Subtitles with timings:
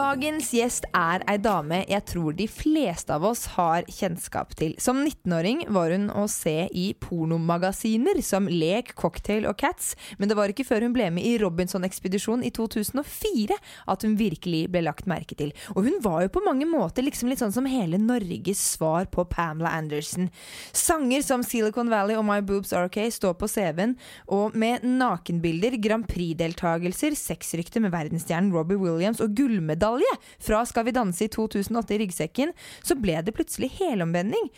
[0.00, 4.72] Dagens gjest er ei dame jeg tror de fleste av oss har kjennskap til.
[4.80, 10.38] Som 19-åring var hun å se i pornomagasiner som Lek, Cocktail og Cats, men det
[10.38, 13.58] var ikke før hun ble med i Robinson-ekspedisjonen i 2004
[13.92, 15.52] at hun virkelig ble lagt merke til.
[15.74, 19.26] Og hun var jo på mange måter liksom litt sånn som hele Norges svar på
[19.28, 20.30] Pamela Anderson.
[20.72, 23.98] Sanger som Silicon Valley og My Boobs OK står på CV-en,
[24.32, 29.89] og med nakenbilder, Grand Prix-deltagelser, sexrykte med verdensstjernen Robbie Williams og gullmedalje
[30.38, 34.50] fra Skal vi danse i 2008 i ryggsekken, så ble det plutselig helomvending.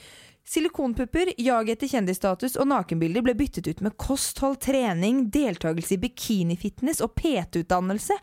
[0.45, 6.99] Silikonpupper, jag etter kjendisstatus og nakenbilder ble byttet ut med kosthold, trening, deltakelse i bikinifitness
[7.05, 8.17] og PT-utdannelse.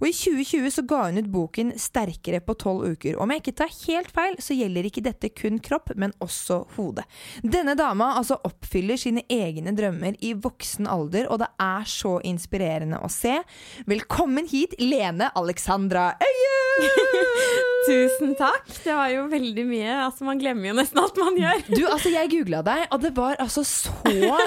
[0.00, 3.18] Og i 2020 så ga hun ut boken Sterkere på tolv uker.
[3.20, 7.04] Om jeg ikke tar helt feil, så gjelder ikke dette kun kropp, men også hode.
[7.44, 13.04] Denne dama altså oppfyller sine egne drømmer i voksen alder, og det er så inspirerende
[13.04, 13.36] å se.
[13.84, 16.65] Velkommen hit, Lene Alexandra Øye!
[17.86, 18.66] Tusen takk.
[18.82, 19.90] Det var jo veldig mye.
[20.06, 21.62] Altså, man glemmer jo nesten alt man gjør.
[21.70, 23.94] Du, altså Jeg googla deg, og det var altså så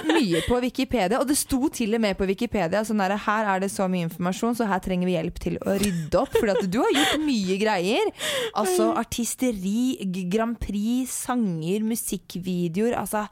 [0.10, 1.22] mye på Wikipedia.
[1.22, 4.10] Og det sto til og med på Wikipedia sånn der, her er det så mye
[4.10, 6.36] informasjon, så her trenger vi hjelp til å rydde opp.
[6.36, 8.12] For du har gjort mye greier.
[8.60, 9.98] Altså artisteri,
[10.32, 12.98] Grand Prix, sanger, musikkvideoer.
[13.00, 13.26] Altså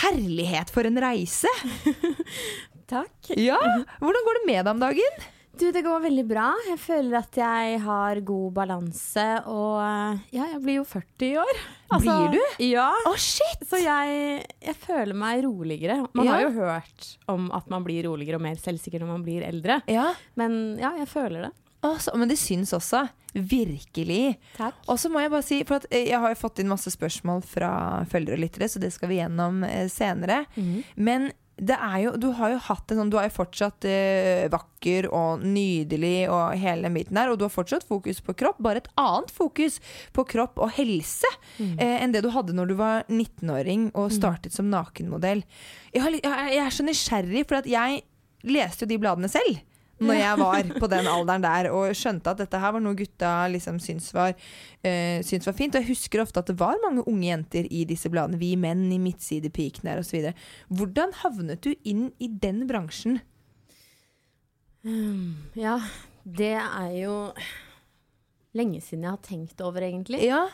[0.00, 1.50] herlighet for en reise!
[2.90, 3.30] Takk.
[3.38, 3.58] Ja,
[4.02, 5.28] Hvordan går det med deg om dagen?
[5.60, 6.46] Du, det går veldig bra.
[6.70, 11.34] Jeg føler at jeg har god balanse, og eh, ja, jeg blir jo 40 i
[11.42, 11.60] år.
[12.00, 12.38] Blir du?
[12.64, 12.86] Ja.
[13.10, 13.66] Oh, shit!
[13.68, 15.98] Så jeg, jeg føler meg roligere.
[16.16, 16.32] Man Ja.
[16.38, 19.82] har jo hørt om at man blir roligere og mer selvsikker når man blir eldre.
[19.90, 21.52] Ja, Men ja, jeg føler det.
[21.82, 23.08] altså, Men det syns også.
[23.34, 24.38] Virkelig.
[24.56, 24.74] Takk.
[24.88, 27.44] Og så må jeg bare si, for eh, jeg har jo fått inn masse spørsmål
[27.44, 27.70] fra
[28.10, 29.60] følgere og lyttere, så det skal vi gjennom
[29.92, 30.46] senere.
[30.56, 30.84] senere.
[30.96, 34.48] Men det er jo, du har jo hatt en sånn Du er jo fortsatt eh,
[34.52, 38.60] vakker og nydelig og hele den biten der, og du har fortsatt fokus på kropp,
[38.64, 39.80] bare et annet fokus
[40.16, 41.28] på kropp og helse
[41.60, 45.44] eh, enn det du hadde når du var 19-åring og startet som nakenmodell.
[45.92, 48.02] Jeg, har, jeg, jeg er så nysgjerrig, for jeg
[48.48, 49.60] leste jo de bladene selv
[50.00, 53.32] når jeg var på den alderen der og skjønte at dette her var noe gutta
[53.52, 55.74] liksom syntes var, uh, syntes var fint.
[55.76, 58.40] Og jeg husker ofte at det var mange unge jenter i disse bladene.
[58.40, 60.30] Vi menn i midtsidepikene der osv.
[60.72, 63.20] Hvordan havnet du inn i den bransjen?
[65.60, 65.76] Ja,
[66.24, 67.14] det er jo
[68.56, 70.24] lenge siden jeg har tenkt over, egentlig.
[70.28, 70.46] Ja,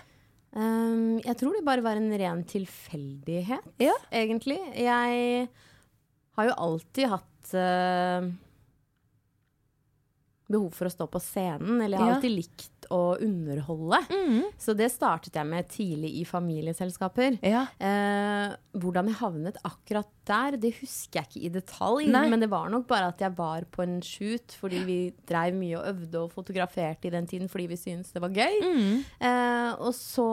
[0.56, 3.92] Um, jeg tror det bare var en ren tilfeldighet, Ja.
[4.08, 4.56] egentlig.
[4.72, 5.48] Jeg
[6.38, 8.28] har jo alltid hatt eh,
[10.48, 12.16] behov for å stå på scenen, eller jeg har Ja.
[12.20, 13.98] alltid likt å underholde.
[14.14, 14.42] Mm.
[14.62, 17.38] Så det startet jeg med tidlig i familieselskaper.
[17.42, 17.66] ja.
[17.80, 22.06] Eh, hvordan jeg havnet akkurat der, det husker jeg ikke i detalj.
[22.12, 22.28] Nei.
[22.30, 25.78] Men det var nok bare at jeg var på en shoot fordi vi dreiv mye
[25.80, 28.60] og øvde og fotograferte i den tiden fordi vi syntes det var gøy.
[28.62, 29.04] Mm.
[29.20, 30.28] Eh, og så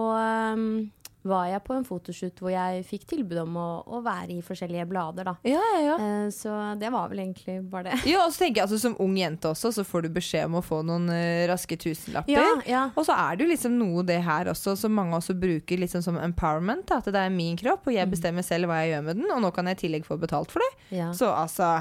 [0.53, 0.91] um,
[1.27, 4.85] var jeg på en fotoshoot hvor jeg fikk tilbud om å, å være i forskjellige
[4.89, 5.35] blader, da.
[5.47, 5.95] Ja, ja, ja.
[5.97, 8.01] Eh, så det var vel egentlig bare det.
[8.11, 10.59] Ja, og så tenker jeg altså Som ung jente også, så får du beskjed om
[10.59, 12.35] å få noen uh, raske tusenlapper.
[12.35, 12.83] Ja, ja.
[12.99, 16.03] Og så er det jo liksom noe det her også som mange også bruker liksom
[16.05, 16.91] som empowerment.
[16.93, 19.43] At det er min kropp, og jeg bestemmer selv hva jeg gjør med den, og
[19.43, 20.71] nå kan jeg i tillegg få betalt for det.
[20.99, 21.11] ja.
[21.15, 21.77] Så altså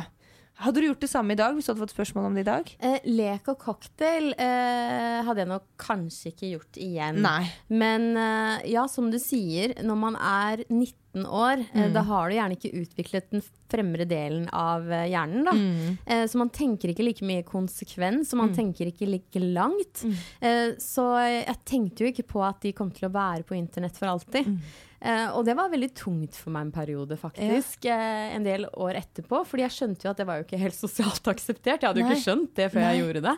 [0.62, 2.49] Hadde du gjort det samme i dag hvis du hadde fått spørsmål om det i
[2.50, 2.73] dag?
[2.79, 7.19] Eh, lek og cocktail eh, hadde jeg nok kanskje ikke gjort igjen.
[7.25, 7.44] Nei.
[7.73, 11.93] Men eh, ja, som du sier, når man er 19 17 år, eh, Mm.
[11.93, 15.43] da har du gjerne ikke utviklet den fremre delen av eh, hjernen.
[15.44, 15.53] Da.
[15.53, 15.99] Mm.
[16.06, 20.06] Eh, så man tenker ikke like mye konsekvens, og man tenker ikke like langt.
[20.08, 20.15] Mm.
[20.41, 23.99] Eh, så jeg tenkte jo ikke på at de kom til å være på internett
[24.00, 24.49] for alltid.
[25.03, 27.89] Eh, og det var veldig tungt for meg en periode, faktisk.
[27.91, 29.41] Eh, en del år etterpå.
[29.49, 31.83] Fordi jeg skjønte jo at det var jo ikke helt sosialt akseptert.
[31.83, 32.93] Jeg hadde jo ikke skjønt det før Nei.
[32.93, 33.35] jeg gjorde det.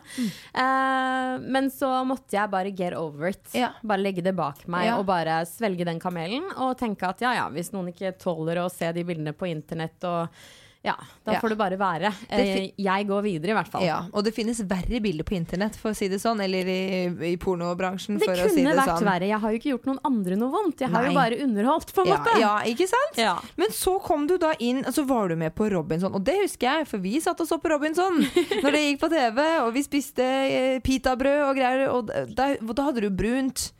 [0.61, 3.41] Eh, men så måtte jeg bare get over it.
[3.57, 3.71] Ja.
[3.81, 4.99] Bare legge det bak meg Ja.
[4.99, 6.45] og bare svelge den kamelen.
[6.61, 10.05] Og tenke at ja ja, hvis noen ikke tåler å se de bildene på internett
[10.05, 10.29] og
[10.85, 10.93] ja,
[11.25, 11.39] da Ja.
[11.41, 12.11] får det bare være.
[12.29, 13.83] Det Eh, jeg går videre, i hvert fall.
[13.83, 17.33] Ja, og det finnes verre bilder på internett, for å si det sånn, eller i,
[17.33, 19.07] i pornobransjen, Det for kunne å si det vært sånn.
[19.09, 19.27] verre.
[19.31, 20.79] Jeg har jo ikke gjort noen andre noe vondt.
[20.85, 21.09] Jeg har Nei.
[21.11, 22.39] jo bare underholdt, på en Ja, måte.
[22.39, 23.17] ja, ikke sant?
[23.17, 23.35] Ja.
[23.57, 26.37] Men så kom du da inn, og så var du med på Robinson, og det
[26.43, 28.21] husker jeg, for vi satt og så på Robinson
[28.63, 32.83] når det gikk på TV, og vi spiste eh, pitabrød og greier, og da, da
[32.91, 33.71] hadde du brunt.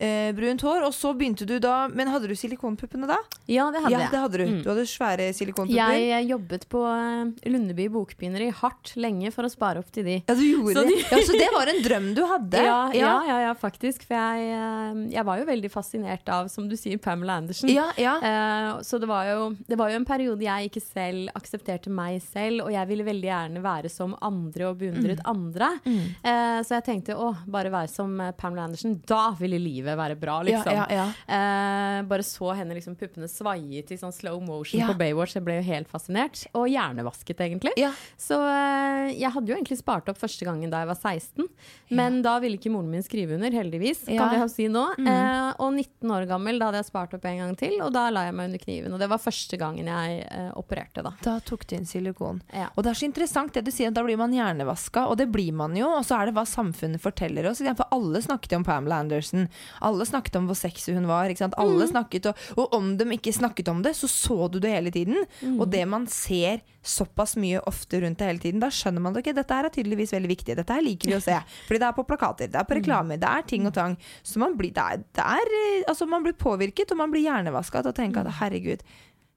[0.00, 3.18] Eh, brunt hår, og så begynte du da Men hadde du silikonpuppene da?
[3.50, 4.10] ja, det hadde ja, jeg.
[4.14, 4.44] det hadde du.
[4.48, 4.62] Mm.
[4.64, 5.96] Du hadde svære silikonpupper.
[6.00, 10.14] Jeg jobbet på eh, Lundeby Bokbinderi hardt lenge for å spare opp til de.
[10.24, 10.94] Ja, du gjorde Så det.
[10.96, 12.62] de- Ja, så det var en drøm du hadde?
[12.64, 14.06] Ja, ja, ja, ja, faktisk.
[14.08, 17.68] For jeg, eh, jeg var jo veldig fascinert av, som du sier, Pamela Andersen.
[17.68, 18.16] ja, ja.
[18.24, 22.22] Eh, så det var, jo, det var jo en periode jeg ikke selv aksepterte meg
[22.24, 25.74] selv, og jeg ville veldig gjerne være som andre og beundret andre.
[25.86, 28.96] Eh, så jeg tenkte å, bare være som eh, Pamela Andersen.
[29.06, 30.72] da ville livet være bra, liksom.
[30.72, 31.06] ja, ja.
[31.26, 34.88] Eh, bare så henne liksom puppene svaie til sånn slow motion Ja.
[34.90, 35.34] på Baywatch.
[35.36, 36.46] Jeg ble jo helt fascinert.
[36.54, 37.72] Og hjernevasket, egentlig.
[37.80, 37.92] Ja.
[38.20, 41.48] Så eh, jeg hadde jo egentlig spart opp første gangen da jeg var 16.
[41.90, 44.22] Men da ville ikke moren min skrive under, heldigvis, Ja.
[44.24, 44.84] kan jeg jo si nå.
[44.98, 48.08] Eh, og 19 år gammel, da hadde jeg spart opp en gang til, og da
[48.10, 48.92] la jeg meg under kniven.
[48.94, 51.12] Og det var første gangen jeg eh, opererte, da.
[51.24, 52.40] Da tok du inn silikon.
[52.54, 52.68] Ja.
[52.76, 55.52] Og det er så interessant det du sier, da blir man hjernevaska, og det blir
[55.52, 55.88] man jo.
[55.98, 57.60] Og så er det hva samfunnet forteller oss.
[57.60, 59.48] For alle snakket jo om Pamela Anderson.
[59.80, 61.32] Alle snakket om hvor sexy hun var.
[61.60, 64.92] Alle snakket, og, og om de ikke snakket om det, så så du det hele
[64.94, 65.24] tiden.
[65.56, 69.24] Og det man ser såpass mye ofte rundt det hele tiden, da skjønner man det
[69.24, 69.36] ikke.
[69.40, 70.56] Dette her er tydeligvis veldig viktig.
[70.60, 71.36] Dette her liker vi å se.
[71.68, 73.98] Fordi det er på plakater, det er på reklame, det er ting og tang.
[74.22, 77.26] Så man blir, det er, det er, eh, altså man blir påvirket, og man blir
[77.26, 78.84] hjernevaska til å tenke at herregud,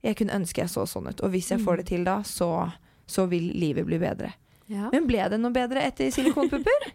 [0.03, 1.23] jeg kunne ønske jeg så sånn ut.
[1.23, 2.49] Og hvis jeg får det til da, så,
[3.07, 4.33] så vil livet bli bedre.
[4.71, 4.87] Ja.
[4.93, 6.89] Men ble det noe bedre etter silikonpupper?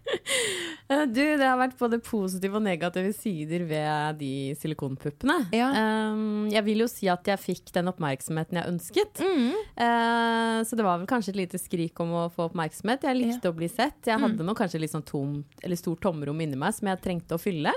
[0.88, 5.34] Eh, Du, det har vært både positive og negative sider ved de silikonpuppene.
[5.52, 5.66] Ja.
[6.14, 9.20] Um, jeg vil jo si at jeg fikk den oppmerksomheten jeg ønsket.
[9.20, 9.50] Mm.
[9.76, 13.04] Uh, så det var vel kanskje et lite skrik om å få oppmerksomhet.
[13.04, 14.00] Jeg likte å bli sett.
[14.08, 17.36] Jeg hadde nok kanskje litt sånn tomt, eller stort tomrom inni meg som jeg trengte
[17.36, 17.74] å fylle.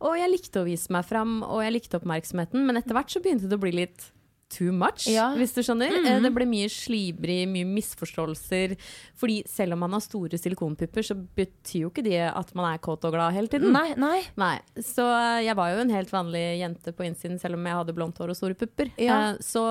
[0.00, 2.64] Og jeg likte å vise meg fram, og jeg likte oppmerksomheten.
[2.64, 4.08] Men etter hvert så begynte det å bli litt
[4.54, 5.30] too much, Ja.
[5.34, 5.90] hvis du skjønner.
[5.98, 8.76] Eh, Det ble mye slibrig, mye misforståelser.
[9.18, 12.78] Fordi selv om man har store silikonpupper, så betyr jo ikke det at man er
[12.78, 13.72] kåt og glad hele tiden.
[13.74, 14.22] Nei, nei.
[14.40, 17.74] Nei, så eh, jeg var jo en helt vanlig jente på innsiden, selv om jeg
[17.80, 18.90] hadde blondt hår og store pupper.
[18.98, 19.32] Ja.
[19.32, 19.66] Eh, Så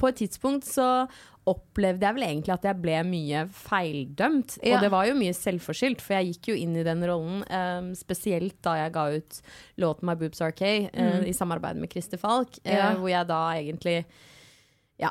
[0.00, 0.86] på et tidspunkt så
[1.50, 4.58] opplevde jeg vel egentlig at jeg ble mye feildømt.
[4.62, 4.76] Ja.
[4.76, 7.88] Og det var jo mye selvforskyldt, for jeg gikk jo inn i den rollen, um,
[7.98, 9.38] spesielt da jeg ga ut
[9.80, 12.74] låten My Boobs Are K eh, i samarbeid med Christer Falk, Mm.
[12.76, 12.90] Ja.
[13.00, 13.96] hvor jeg da egentlig
[15.00, 15.10] ja,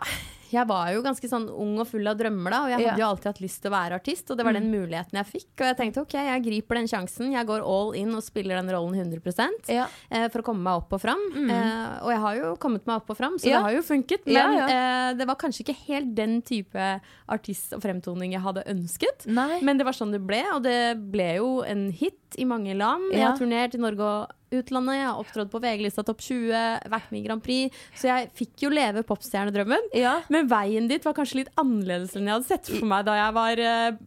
[0.52, 3.08] jeg var jo ganske sånn ung og full av drømmer da, og jeg hadde jo
[3.10, 5.50] alltid hatt lyst til å være artist, og det var den muligheten jeg fikk.
[5.60, 8.72] Og jeg tenkte ok, jeg griper den sjansen, jeg går all in og spiller den
[8.74, 9.88] rollen 100 Ja.
[10.10, 11.22] eh, for å komme meg opp og fram.
[11.36, 13.58] Eh, og jeg har jo kommet meg opp og fram, så Ja.
[13.60, 14.26] det har jo funket.
[14.26, 14.68] Men ja.
[14.70, 19.26] Eh, det var kanskje ikke helt den type artist og fremtoning jeg hadde ønsket.
[19.28, 19.62] Nei.
[19.62, 23.12] Men det var sånn det ble, og det ble jo en hit i mange land.
[23.14, 27.12] Jeg har turnert i Norge og utlandet, jeg har opptrådt på VG-lista Topp 20, vært
[27.12, 29.90] med i Grand Prix, så jeg fikk jo leve popstjernedrømmen.
[29.94, 30.22] Ja.
[30.30, 33.36] Men veien dit var kanskje litt annerledes enn jeg hadde sett for meg da jeg
[33.36, 34.00] var eh,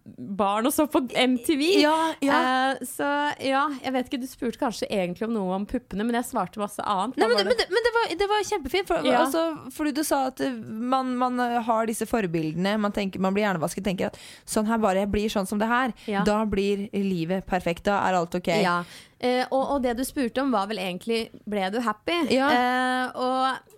[0.43, 1.63] barn og så på MTV.
[1.83, 2.41] Ja, ja.
[2.43, 3.09] Uh, så
[3.43, 6.63] ja, jeg vet ikke, du spurte kanskje egentlig om noe om puppene, men jeg svarte
[6.63, 7.19] masse annet.
[7.21, 8.91] Nei, men, men, det, var men, det, men det, var, det var kjempefint.
[8.91, 9.25] For, Ja.
[9.25, 10.57] altså, fordi du sa at eh,
[10.95, 12.77] man, man har disse forbildene.
[12.83, 15.71] Man, tenker, man blir hjernevasket tenker at sånn her bare jeg blir sånn som det
[15.71, 15.95] her.
[16.11, 16.27] Ja.
[16.29, 17.87] Da blir livet perfekt.
[17.89, 18.53] Da er alt ok.
[18.63, 18.83] Ja.
[19.23, 22.17] Uh, og, og det du spurte om, var vel egentlig Ble du happy?
[22.35, 22.49] Ja.
[22.51, 23.72] Uh, og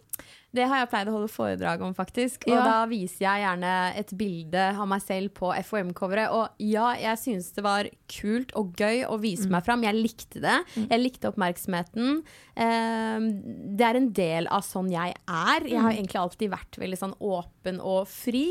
[0.55, 2.45] det har jeg pleid å holde foredrag om, faktisk.
[2.47, 2.63] Og Ja.
[2.63, 6.31] da viser jeg gjerne et bilde av meg selv på FOM-coveret.
[6.31, 9.83] Og ja, jeg synes det var kult og gøy å vise meg fram.
[9.83, 10.57] Jeg likte det.
[10.77, 12.23] Jeg likte oppmerksomheten.
[12.55, 13.27] Um,
[13.75, 15.67] det er en del av sånn jeg er.
[15.67, 18.47] Jeg har egentlig alltid vært veldig sånn åpen og fri.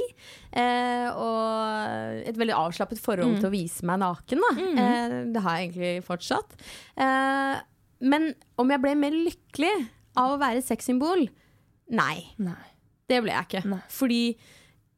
[0.52, 4.44] Uh, og et veldig avslappet forhold til å vise meg naken.
[4.44, 4.52] Da.
[4.60, 6.58] Uh, det har jeg egentlig fortsatt.
[7.00, 7.62] Uh,
[8.04, 9.88] men om jeg ble mer lykkelig
[10.20, 11.30] av å være sexsymbol?
[11.90, 12.24] Nei.
[12.38, 12.60] Nei.
[13.10, 13.64] Det ble jeg ikke.
[13.70, 13.82] Nei.
[13.92, 14.22] Fordi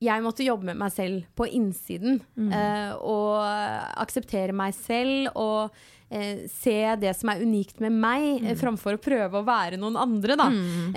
[0.06, 2.20] jeg måtte jobbe med meg selv på innsiden.
[2.38, 2.52] Mm.
[2.54, 3.40] eh, og
[4.04, 5.72] akseptere meg selv og
[6.12, 8.48] eh, se det som er unikt med meg, Mm.
[8.52, 10.36] eh, framfor å prøve å være noen andre.
[10.38, 10.50] Da.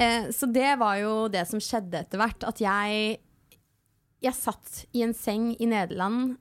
[0.02, 2.44] Eh, så det var jo det som skjedde etter hvert.
[2.44, 3.18] At jeg,
[4.20, 6.36] jeg satt i en seng i Nederland.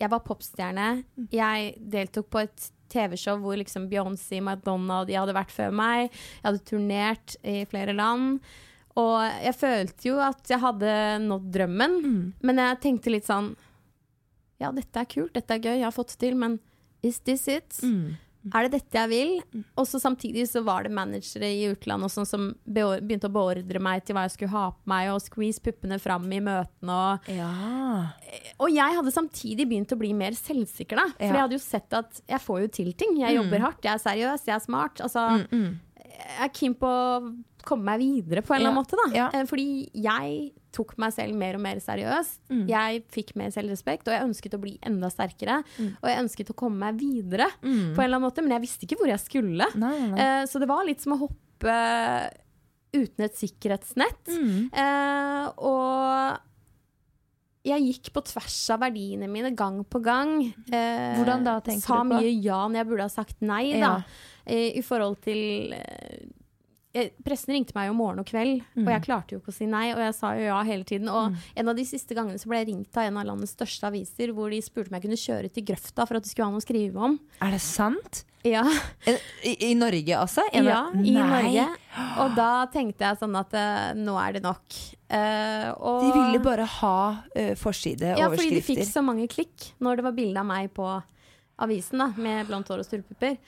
[0.00, 1.04] Jeg var popstjerne.
[1.18, 1.28] Mm.
[1.32, 6.08] Jeg deltok på et TV-show hvor liksom Beyoncé, Madonna og de hadde vært før meg.
[6.12, 8.40] Jeg hadde turnert i flere land.
[8.96, 10.92] Og jeg følte jo at jeg hadde
[11.26, 12.32] nådd drømmen, Mm.
[12.42, 13.54] men jeg tenkte litt sånn
[14.58, 16.58] Ja, dette er kult, dette er gøy, jeg har fått det til, men
[17.02, 17.68] is this it?
[17.84, 18.16] Mm.
[18.54, 19.62] Er det dette jeg vil?
[19.76, 23.80] Og så samtidig så var det managere i utlandet og sånn som begynte å beordre
[23.82, 27.28] meg til hva jeg skulle ha på meg, og squeeze puppene fram i møtene og
[27.28, 28.12] Ja.
[28.60, 31.08] Og jeg hadde samtidig begynt å bli mer selvsikker, da.
[31.18, 31.32] For Ja.
[31.32, 33.16] jeg hadde jo sett at jeg får jo til ting.
[33.18, 34.94] Jeg jobber hardt, jeg er seriøs, jeg er smart.
[35.02, 35.78] Altså, Mm.
[35.98, 37.36] jeg er keen på å
[37.68, 39.26] komme meg videre på en eller annen måte, da.
[39.40, 39.66] Eh, Fordi
[40.06, 40.38] jeg
[40.76, 42.40] tok meg selv mer og mer seriøst.
[42.52, 42.64] Mm.
[42.70, 45.60] Jeg fikk mer selvrespekt, og jeg ønsket å bli enda sterkere.
[45.78, 45.92] Mm.
[46.00, 48.88] Og jeg ønsket å komme meg videre på en eller annen måte, men jeg visste
[48.88, 49.70] ikke hvor jeg skulle.
[49.80, 50.18] Nei, nei.
[50.24, 51.76] Eh, så det var litt som å hoppe
[52.96, 54.28] uten et sikkerhetsnett.
[54.30, 54.68] Mm.
[54.72, 56.42] Eh, og
[57.66, 60.38] jeg gikk på tvers av verdiene mine gang på gang.
[60.70, 62.08] Eh, Hvordan da, tenker du på?
[62.14, 63.80] mye ja når jeg burde ha sagt nei, da.
[63.80, 63.94] Ja.
[64.46, 66.28] Eh, I forhold til eh,
[66.96, 68.86] eh, Pressen ringte meg jo morgen og kveld, Mm.
[68.86, 69.90] og jeg klarte jo ikke å si nei.
[69.94, 71.08] Og jeg sa jo ja hele tiden.
[71.12, 73.86] Og en av de siste gangene så ble jeg ringt av en av landets største
[73.90, 76.54] aviser, hvor de spurte om jeg kunne kjøre til grøfta for at de skulle ha
[76.56, 77.18] noe å skrive om.
[77.44, 78.24] Er det sant?
[78.46, 78.62] Ja,
[79.42, 80.44] I, i Norge, altså?
[80.54, 81.24] En ja av- i Nei.
[81.26, 81.64] Norge.
[82.22, 84.76] Og da tenkte jeg sånn at uh, nå er det nok.
[85.10, 86.94] Uh, og De ville bare ha
[87.26, 88.20] uh, forsideoverskrifter.
[88.22, 90.86] Ja, fordi de fikk så mange klikk når det var bilde av meg på
[91.58, 93.38] avisen da, med blondt hår og sturepupper.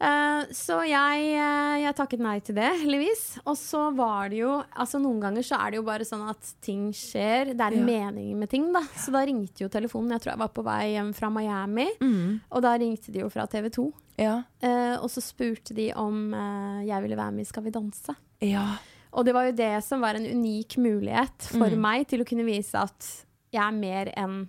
[0.00, 3.22] Eh, så jeg, eh, jeg takket nei til det, heldigvis.
[3.50, 6.52] Og så var det jo Altså Noen ganger så er det jo bare sånn at
[6.62, 7.50] ting skjer.
[7.56, 8.10] Det er en Ja.
[8.10, 8.80] mening med ting, da.
[8.94, 10.10] Så da ringte jo telefonen.
[10.14, 11.88] Jeg tror jeg var på vei hjem fra Miami.
[12.00, 12.40] Mm.
[12.52, 13.92] Og da ringte de jo fra TV 2.
[14.18, 14.42] Ja.
[14.62, 18.14] Eh, og så spurte de om eh, jeg ville være med i Skal vi danse.
[18.40, 18.76] ja.
[19.10, 21.80] Og det var jo det som var en unik mulighet for Mm.
[21.80, 24.46] meg til å kunne vise at jeg er mer enn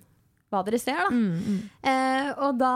[0.49, 1.09] hva dere ser, da.
[1.13, 1.57] Mm, mm.
[1.91, 2.73] Eh, og da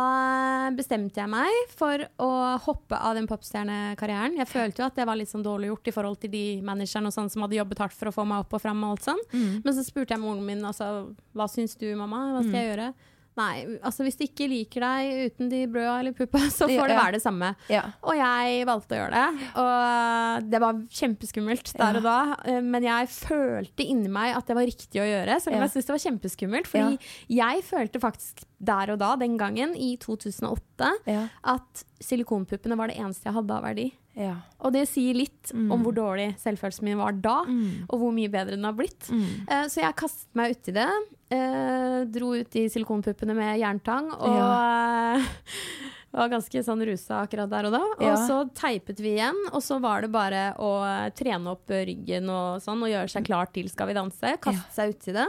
[0.78, 2.30] bestemte jeg meg for å
[2.68, 4.38] hoppe av den popstjernekarrieren.
[4.38, 7.10] Jeg følte jo at det var litt sånn dårlig gjort i forhold til de managerne
[7.10, 8.84] og sånn som hadde jobbet hardt for å få meg opp og fram.
[8.86, 9.24] og alt sånn.
[9.34, 9.50] Mm.
[9.66, 10.92] Men så spurte jeg moren min altså,
[11.34, 12.28] hva syns du, mamma.
[12.36, 12.94] Hva skal jeg gjøre?
[13.36, 16.98] Nei, altså hvis de ikke liker deg uten de brøda eller puppa, så får det
[17.00, 17.56] være det samme.
[17.72, 17.82] Ja.
[18.06, 19.48] Og jeg valgte å gjøre det.
[19.64, 22.18] Og det var kjempeskummelt der og da.
[22.46, 25.74] eh, Men jeg følte inni meg at det var riktig å gjøre, selv om jeg
[25.74, 26.70] syntes det var kjempeskummelt.
[26.70, 27.12] Fordi
[27.42, 31.26] jeg følte faktisk der og da, den gangen, i 2008, Ja.
[31.44, 33.90] at silikonpuppene var det eneste jeg hadde av verdi.
[34.16, 34.36] Ja.
[34.62, 35.72] Og det sier litt Mm.
[35.74, 37.86] om hvor dårlig selvfølelsen min var da, Mm.
[37.90, 39.10] og hvor mye bedre den har blitt.
[39.10, 39.48] Mm.
[39.50, 40.88] Uh, Så jeg kastet meg uti det.
[41.34, 45.20] Eh, dro ut de silikonpuppene med jerntang og ja.
[46.14, 47.84] var ganske sånn rusa akkurat der og da.
[47.98, 48.16] Og Ja.
[48.28, 50.74] så teipet vi igjen, og så var det bare å
[51.18, 54.36] trene opp ryggen og sånn, og gjøre seg klar til Skal vi danse.
[54.44, 55.26] Kaste seg uti det.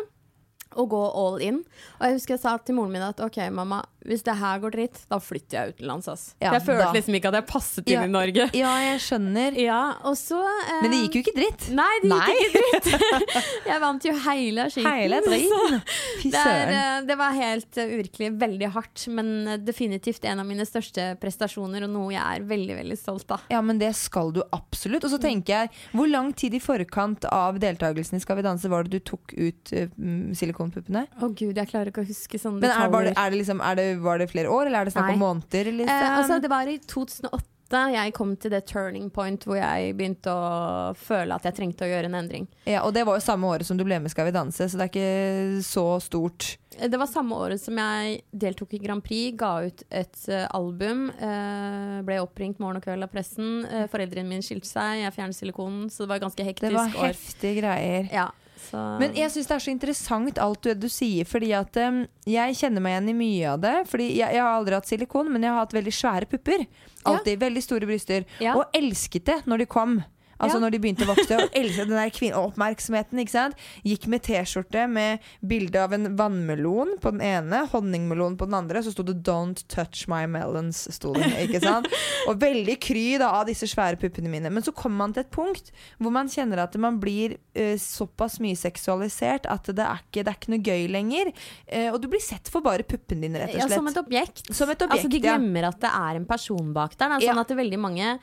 [0.81, 1.61] Og gå all in.
[1.99, 4.75] Og jeg husker jeg sa til moren min at OK, mamma, hvis det her går
[4.75, 6.09] dritt, da flytter jeg utenlands.
[6.12, 6.25] ass.
[6.43, 6.93] Ja, jeg følte da.
[6.97, 8.02] liksom ikke at jeg passet inn Ja.
[8.04, 8.49] i Norge.
[8.52, 9.57] ja, jeg skjønner.
[9.64, 11.69] Ja, og så eh, Men det gikk jo ikke dritt.
[11.73, 12.35] Nei, det gikk Nei.
[12.35, 13.31] ikke dritt.
[13.71, 15.81] jeg vant jo hele skiten.
[16.21, 16.75] Fy det, søren.
[16.75, 21.07] eh, det var helt uh, virkelig veldig hardt, men eh, definitivt en av mine største
[21.23, 23.45] prestasjoner, og noe jeg er veldig veldig stolt av.
[23.52, 25.04] Ja, men det skal du absolutt.
[25.07, 28.69] Og så tenker jeg, hvor lang tid i forkant av deltakelsen i Skal vi danse
[28.73, 31.06] var det du tok ut uh, mm, silikonpuppene?
[31.21, 33.61] Å gud, jeg klarer ikke å huske sånne Men er, var, det, er det liksom,
[33.61, 35.73] er det, var det flere år, eller er det snakk om måneder?
[35.73, 35.97] Liksom?
[35.97, 40.30] Eh, altså, det var i 2008 jeg kom til det turning point hvor jeg begynte
[40.30, 42.44] å føle at jeg trengte å gjøre en endring.
[42.68, 44.78] ja, og det var jo samme året som du ble med Skal vi danse, så
[44.78, 46.59] det er ikke så stort.
[46.78, 50.47] Eh, Det var samme året som jeg deltok i Grand Prix, ga ut et eh,
[50.54, 51.11] album.
[51.18, 53.66] eh, ble oppringt morgen og kveld av pressen.
[53.90, 56.68] Foreldrene mine skilte seg, jeg fjernet silikonen, så det var ganske hektisk.
[56.68, 57.11] Det var år.
[57.11, 58.09] heftige greier.
[58.12, 58.28] Ja,
[58.75, 62.02] så Men jeg syns det er så interessant alt du, du sier, fordi at um,
[62.28, 63.75] jeg kjenner meg igjen i mye av det.
[63.90, 66.66] Fordi jeg, jeg har aldri hatt silikon, men jeg har hatt veldig svære pupper.
[67.04, 67.38] Alltid.
[67.43, 68.26] Veldig store bryster.
[68.43, 68.57] Ja.
[68.59, 69.99] Og elsket det når de kom.
[70.40, 70.60] Altså Ja.
[70.64, 71.36] når de begynte å vokse.
[71.42, 73.18] Og elsket den der kvinn- oppmerksomheten.
[73.22, 73.54] ikke sant?
[73.84, 78.82] Gikk med T-skjorte med bilde av en vannmelon på den ene, honningmelon på den andre.
[78.82, 80.90] Så sto det 'Don't touch my melons'.
[80.92, 81.86] Sto det, ikke sant?
[82.28, 84.50] Og veldig kry da, av disse svære puppene mine.
[84.50, 88.40] Men så kommer man til et punkt hvor man kjenner at man blir uh, såpass
[88.40, 91.32] mye seksualisert at det er ikke, det er ikke noe gøy lenger.
[91.70, 93.78] Uh, og du blir sett for bare puppene dine, rett og Ja, slett.
[93.78, 94.54] som et objekt.
[94.54, 95.36] Som et objekt, altså, de ja.
[95.36, 97.08] glemmer at det er en person bak der.
[97.08, 97.18] Da.
[97.20, 97.40] Sånn Ja.
[97.40, 98.18] at det er veldig mange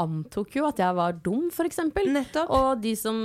[0.00, 1.78] antok jo at jeg var dum, f.eks.
[2.48, 3.16] Og de som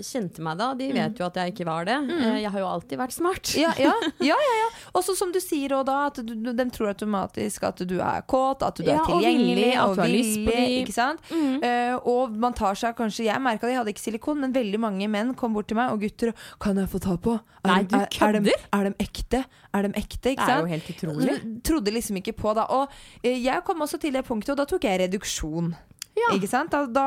[0.00, 1.98] kjente meg da, de vet jo at jeg ikke var det.
[2.06, 2.22] Mm.
[2.40, 3.52] Jeg har jo alltid vært smart.
[3.58, 3.92] Ja, ja,
[4.30, 4.68] ja, ja, ja.
[4.96, 8.64] Også som du sier også da, at du, de tror automatisk at du er kåt,
[8.64, 10.66] at du Ja, er og tilgjengelig villig, at og på villig.
[10.82, 11.32] Ikke sant?
[11.68, 14.80] Eh, og man tar seg kanskje Jeg merka det, jeg hadde ikke silikon, men veldig
[14.80, 17.36] mange menn kom bort til meg, og gutter Kan jeg få ta på?
[17.64, 19.42] Er Nei, de- du er, er, de, er de ekte?
[19.76, 20.32] Er de ekte?
[20.32, 21.36] Ikke Det er jo helt utrolig.
[21.68, 22.64] Trodde liksom ikke på da.
[22.78, 25.74] Og uh, jeg kom også til det punktet, og da tok jeg reduksjon.
[26.18, 26.34] Ja.
[26.36, 26.74] Ikke sant?
[26.74, 27.06] Da, da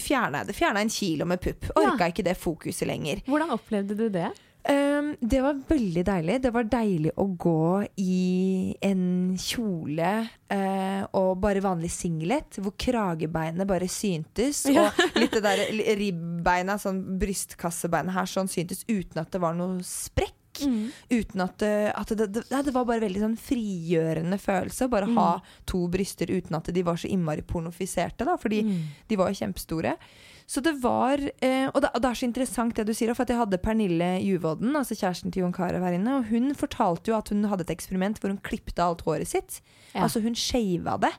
[0.00, 0.56] fjerna jeg det.
[0.56, 1.70] Fjerna en kilo med pupp.
[1.76, 3.22] Orka ikke det fokuset lenger.
[3.28, 4.30] Hvordan opplevde du det?
[4.66, 6.40] Um, det var veldig deilig.
[6.42, 13.68] Det var deilig å gå i en kjole uh, og bare vanlig singlet, hvor kragebeinet
[13.68, 14.64] bare syntes.
[14.66, 14.88] Ja.
[14.90, 15.62] Og litt det der
[16.00, 20.34] ribbeina, sånn brystkassebeinet her, sånn syntes uten at det var noe sprekk.
[21.10, 25.40] Uten at, det- at det, det, det var bare veldig sånn frigjørende følelse bare ha
[25.66, 28.62] to bryster uten at de var så innmari pornofiserte, da, fordi
[29.08, 29.96] de var jo kjempestore.
[30.48, 33.34] Så det var eh, Og det, det er så interessant det du sier, for jeg
[33.36, 37.28] hadde Pernille Juvodden, altså kjæresten til Jon Carew her inne, og hun fortalte jo at
[37.34, 39.58] hun hadde et eksperiment hvor hun klipte alt håret sitt.
[39.92, 40.04] Ja.
[40.06, 41.10] Altså hun shava det.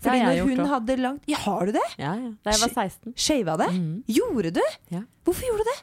[0.00, 0.70] Fordi det når hun også.
[0.72, 1.84] hadde langt Ja, har du det?
[1.98, 2.32] Ja, ja.
[2.42, 3.12] Da jeg var 16.
[3.20, 3.68] Shava det?
[4.16, 4.62] Gjorde du?
[4.96, 5.02] Ja.
[5.28, 5.78] Hvorfor gjorde du det?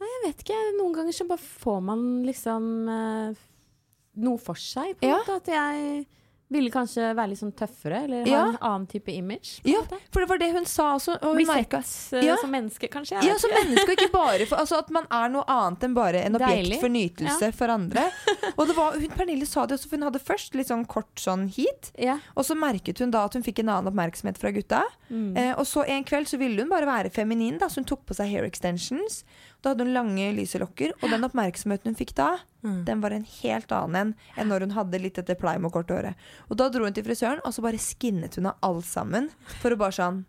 [0.00, 3.38] Jeg vet ikke, noen ganger så bare får man liksom uh,
[4.26, 5.18] noe for seg, på en Ja.
[5.22, 5.36] måte.
[5.40, 6.06] At jeg
[6.52, 8.42] ville kanskje være litt sånn tøffere, eller ha Ja.
[8.52, 9.60] en annen type image.
[9.64, 9.98] Ja, måte.
[10.12, 11.16] for det var det hun sa også.
[11.22, 11.74] Og Bli sett
[12.14, 12.36] eh, Ja.
[12.36, 13.20] som menneske, kanskje.
[13.26, 16.22] Ja, som menneske, og ikke bare for altså At man er noe annet enn bare
[16.24, 16.80] en objekt Deilig.
[16.80, 18.04] for nytelse for andre.
[18.58, 21.14] Og det var, hun, Pernille sa det også, for hun hadde først litt sånn kort
[21.16, 21.90] sånn hit.
[22.36, 24.84] Og så merket hun da at hun fikk en annen oppmerksomhet fra gutta.
[25.10, 28.06] Eh, og så en kveld så ville hun bare være feminin, da, så hun tok
[28.06, 29.24] på seg hair extensions.
[29.62, 32.36] Da hadde hun lange, lyse lokker, og den oppmerksomheten hun fikk da,
[32.86, 36.14] den var en helt annen enn når hun hadde litt dette pleim og kort håret.
[36.50, 39.30] Og da dro hun til frisøren, og så bare skinnet hun av alt sammen.
[39.62, 40.24] For å bare sånn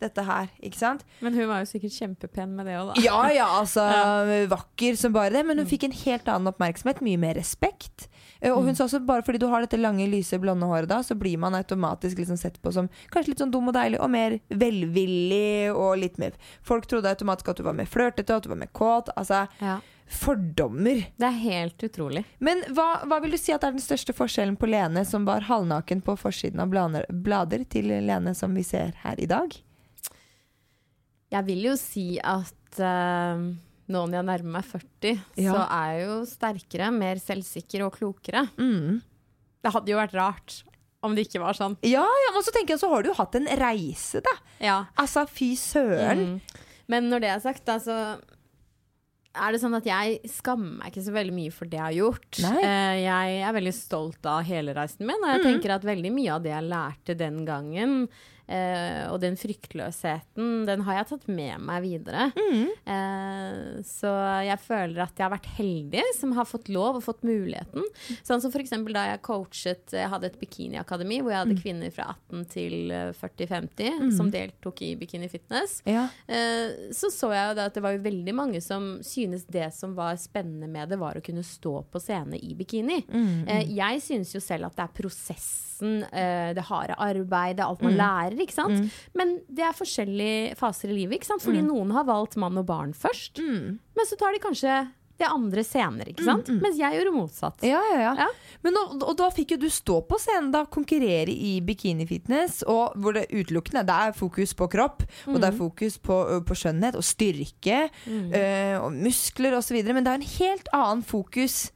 [0.00, 1.02] Dette her, ikke sant?
[1.20, 3.02] Men hun var jo sikkert kjempepen med det òg, da.
[3.04, 3.82] Ja ja, altså
[4.54, 8.06] vakker som bare det, men hun fikk en helt annen oppmerksomhet, mye mer respekt.
[8.40, 11.02] Eh, Og hun sa også bare fordi du har dette lange, lyse, blonde håret da,
[11.04, 14.08] så blir man automatisk liksom sett på som kanskje litt sånn dum og deilig, og
[14.16, 16.32] mer velvillig og litt mer
[16.64, 19.12] Folk trodde automatisk at du var mer flørtete, at du var mer kåt.
[19.20, 19.80] Altså Ja.
[20.10, 21.04] Fordommer.
[21.16, 22.24] Det er helt utrolig.
[22.42, 25.46] Men hva, hva vil du si at er den største forskjellen på Lene som var
[25.46, 29.54] halvnaken på forsiden av blader, blader, til Lene som vi ser her i dag?
[31.30, 33.44] Jeg vil jo si at uh,
[33.90, 35.52] nå når jeg nærmer meg 40, Ja.
[35.54, 38.48] så er jeg jo sterkere, mer selvsikker og klokere.
[38.58, 38.98] Mm.
[39.62, 40.58] Det hadde jo vært rart
[41.06, 41.78] om det ikke var sånn.
[41.86, 44.34] Ja, ja, men så tenker jeg så har du jo hatt en reise, da.
[44.60, 44.78] Ja.
[45.00, 46.26] Altså, fy søren.
[46.34, 46.66] Mm.
[46.90, 47.96] Men når det er sagt, da, så
[49.30, 51.96] er det sånn at jeg skammer meg ikke så veldig mye for det jeg har
[52.00, 52.40] gjort.
[52.64, 56.34] Eh, jeg er veldig stolt av hele reisen min, og jeg tenker at veldig mye
[56.34, 57.94] av det jeg lærte den gangen,
[58.50, 62.28] eh, og den fryktløsheten, den har jeg tatt med meg videre.
[62.90, 64.10] Eh, så
[64.46, 67.86] jeg føler at jeg har vært heldig som har fått lov og fått muligheten.
[68.26, 72.10] Sånn som eksempel da jeg coachet Jeg hadde et bikiniakademi hvor jeg hadde kvinner fra
[72.30, 75.80] 18 til eh, 40-50 som deltok i Bikini Fitness.
[75.88, 76.08] Ja.
[76.26, 79.70] Eh, så så jeg jo da at det var jo veldig mange som synes det
[79.76, 83.00] som var spennende med det, var å kunne stå på scene i bikini.
[83.46, 88.39] Eh, jeg synes jo selv at det er prosessen, det harde arbeidet, alt man lærer,
[88.44, 88.94] ikke sant.
[89.14, 91.42] Men det er forskjellige faser i livet, ikke sant.
[91.44, 94.80] Fordi noen har valgt mann og barn først, men så tar de kanskje
[95.20, 96.48] det andre senere, ikke sant.
[96.62, 97.60] Mens jeg gjorde motsatt.
[97.68, 98.12] Ja, ja, ja.
[98.22, 98.28] Ja.
[98.64, 102.96] Men nå, og da fikk jo du stå på scenen, da, konkurrere i bikinifitness, og
[102.96, 106.16] hvor det utelukkende det er fokus på kropp, og det er fokus på,
[106.48, 111.66] på skjønnhet og styrke, øh, og muskler osv., men det er en helt annen fokus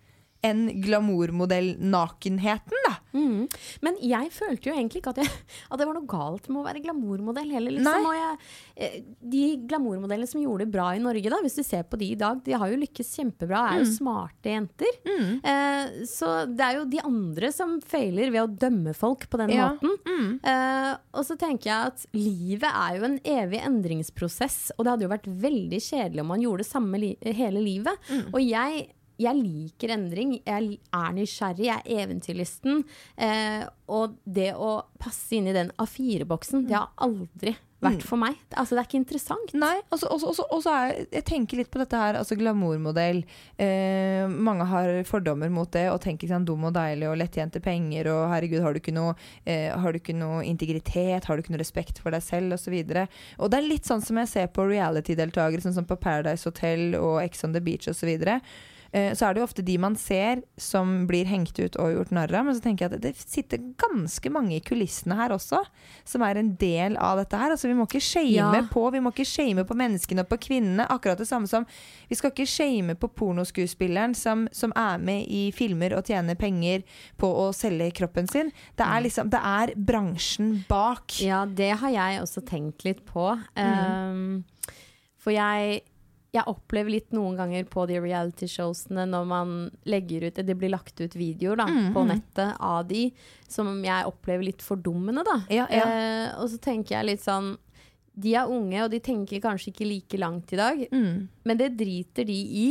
[0.45, 2.95] enn glamourmodell-nakenheten, da.
[3.15, 3.47] Mm.
[3.85, 5.31] Men jeg følte jo egentlig ikke at, jeg,
[5.71, 7.77] at det var noe galt med å være glamourmodell heller.
[7.79, 8.09] Liksom.
[8.19, 8.39] Jeg,
[8.77, 8.97] eh,
[9.35, 12.19] de glamourmodellene som gjorde det bra i Norge, da, hvis du ser på de i
[12.21, 14.99] dag, de har jo lykkes kjempebra, er jo smarte jenter.
[15.09, 19.55] Eh, så det er jo de andre som feiler ved å dømme folk på den
[19.55, 19.71] Ja.
[19.73, 20.41] måten.
[20.45, 25.07] Eh, og så tenker jeg at livet er jo en evig endringsprosess, og det hadde
[25.09, 28.13] jo vært veldig kjedelig om man gjorde det samme li hele livet.
[28.33, 32.83] Og jeg jeg liker endring, jeg er nysgjerrig, jeg er eventyrlysten.
[33.19, 38.39] Eh, og det å passe inn i den A4-boksen, det har aldri vært for meg.
[38.57, 39.55] Altså, det er ikke interessant.
[39.61, 41.93] Nei, og så- og så- og så- og så er jeg tenker litt på dette
[41.93, 43.25] her, altså glamourmodell.
[43.59, 48.07] Eh, mange har fordommer mot det og tenker sånn dum og deilig og lettjente penger
[48.07, 49.15] og herregud, har du ikke noe,
[49.47, 52.73] eh, har du ikke noe integritet, har du ikke noe respekt for deg selv osv.
[52.91, 56.45] Og, og det er litt sånn som jeg ser på reality-deltakere, sånn som på Paradise
[56.45, 58.09] Hotel og Ex on the Beach osv.
[58.09, 58.41] eh, så
[58.95, 62.45] er det jo ofte de man ser som blir hengt ut og gjort narr av.
[62.47, 65.65] Men så tenker jeg at det sitter ganske mange i kulissene her også,
[66.07, 67.51] som er en del av dette her.
[67.57, 68.63] Altså Vi må ikke shame Ja.
[68.71, 70.87] på Vi må ikke shame på menneskene og på kvinnene.
[70.89, 71.67] Akkurat det samme som
[72.09, 76.83] Vi skal ikke shame på pornoskuespilleren som, som er med i filmer og tjener penger
[77.19, 78.53] på å selge kroppen sin.
[78.77, 81.19] Det er liksom Det er bransjen bak.
[81.21, 83.33] Ja, det har jeg også tenkt litt på.
[83.57, 84.45] Um,
[85.19, 85.81] for jeg,
[86.35, 89.53] jeg opplever litt noen ganger på de reality-showsene når man
[89.87, 93.05] legger ut Det blir lagt ut videoer da, på nettet av de
[93.49, 95.37] som jeg opplever litt fordummende, da.
[95.49, 95.85] Ja, ja.
[95.87, 97.55] Eh, og så tenker jeg litt sånn
[98.17, 101.29] De er unge, og de tenker kanskje ikke like langt i dag, Mm.
[101.45, 102.67] men det driter de i.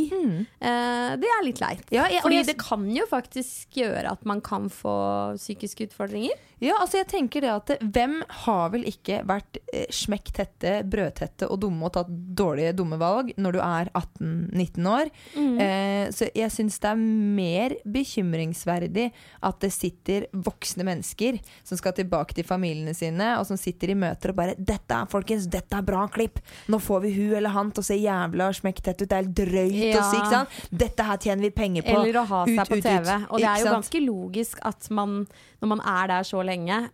[0.62, 1.84] Eh, det er litt leit.
[1.92, 6.32] Ja, jeg- Fordi jeg- det kan jo faktisk gjøre at man kan få psykiske utfordringer.
[6.64, 11.60] Ja, altså jeg tenker det at Hvem har vel ikke vært eh, smekktette, brødtette og
[11.64, 15.12] dumme og tatt dårlige dumme valg når du er 18-19 år?
[15.36, 17.02] Eh, så jeg syns det er
[17.40, 19.10] mer bekymringsverdig
[19.44, 23.98] at det sitter voksne mennesker som skal tilbake til familiene sine, og som sitter i
[24.00, 26.40] møter og bare 'Dette er folkens, dette er bra klipp!
[26.72, 29.10] Nå får vi hun eller han til å se jævla smekktett ut.
[29.10, 30.50] Det er drøyt drøyt å si, ikke sant?
[30.72, 31.96] Dette her tjener vi penger på.
[32.00, 33.08] Eller å ha seg Ut, på ut, TV.
[33.10, 33.28] ut.
[33.30, 33.78] Og det er jo sant?
[33.80, 35.16] ganske logisk at man,
[35.62, 36.53] når man er der så lenge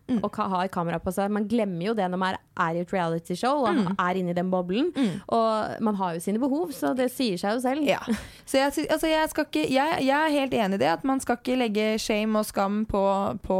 [0.09, 0.19] Mm.
[0.23, 3.65] og har kamera på seg Man glemmer jo det når man er i et realityshow
[3.65, 3.95] og Mm.
[3.99, 4.91] er inne i den boblen.
[5.27, 7.83] Og man har jo sine behov, så det sier seg jo selv.
[7.87, 7.99] Ja.
[8.45, 11.37] Så jeg, altså jeg, ikke, jeg, jeg er helt enig i det, at man skal
[11.37, 13.03] ikke legge shame og skam på,
[13.43, 13.59] på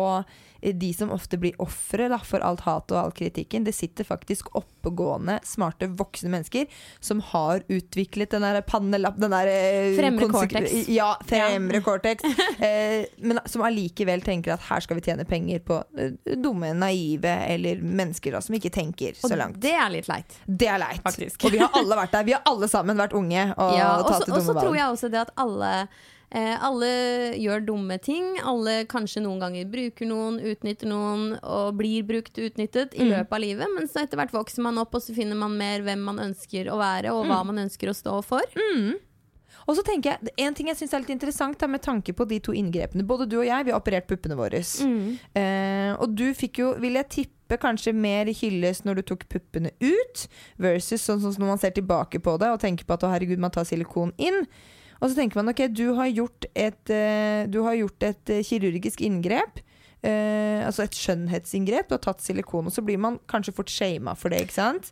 [0.61, 3.63] de som ofte blir ofre for alt hat og all kritikken.
[3.63, 6.65] Det sitter faktisk oppegående, smarte, voksne mennesker
[6.99, 10.87] som har utviklet den der pannelapp Den der eh, Fremre cortex.
[10.89, 12.23] Ja, fremre cortex.
[12.59, 17.31] Eh, men som allikevel tenker at her skal vi tjene penger på eh, dumme, naive
[17.47, 19.61] eller mennesker da, som ikke tenker Og så langt.
[19.63, 20.35] det er litt leit.
[20.45, 20.99] Det er leit.
[21.05, 21.45] Faktisk.
[21.47, 22.27] Og vi har alle vært der.
[22.27, 24.35] Vi har alle sammen vært unge og Ja, og tatt valg.
[24.41, 25.71] og så tror jeg også det at alle
[26.31, 26.89] eh, alle
[27.37, 28.37] gjør dumme ting.
[28.43, 33.09] Alle kanskje noen ganger bruker noen, utnytter noen og blir brukt utnyttet i Mm.
[33.17, 33.67] løpet av livet.
[33.75, 36.65] Men så etter hvert vokser man opp, og så finner man mer hvem man ønsker
[36.69, 37.29] å være, og Mm.
[37.31, 38.43] hva man ønsker å stå for.
[39.67, 42.27] Og så tenker jeg, En ting jeg syns er litt interessant, er med tanke på
[42.27, 43.03] de to inngrepene.
[43.05, 44.63] Både du og jeg vi har operert puppene våre.
[45.35, 49.71] Eh, og du fikk jo, vil jeg tippe, kanskje mer hyllest når du tok puppene
[49.81, 50.27] ut,
[50.59, 53.39] versus sånn som når man ser tilbake på det og tenker på at å herregud,
[53.39, 54.47] man tar silikon inn.
[54.99, 58.43] Og så tenker man ok, du har gjort et, eh, du har gjort et eh,
[58.45, 59.61] kirurgisk inngrep.
[60.03, 61.89] Eh, altså et skjønnhetsinngrep.
[61.89, 64.43] Du har tatt silikon, og så blir man kanskje fort shama for det.
[64.45, 64.91] ikke sant?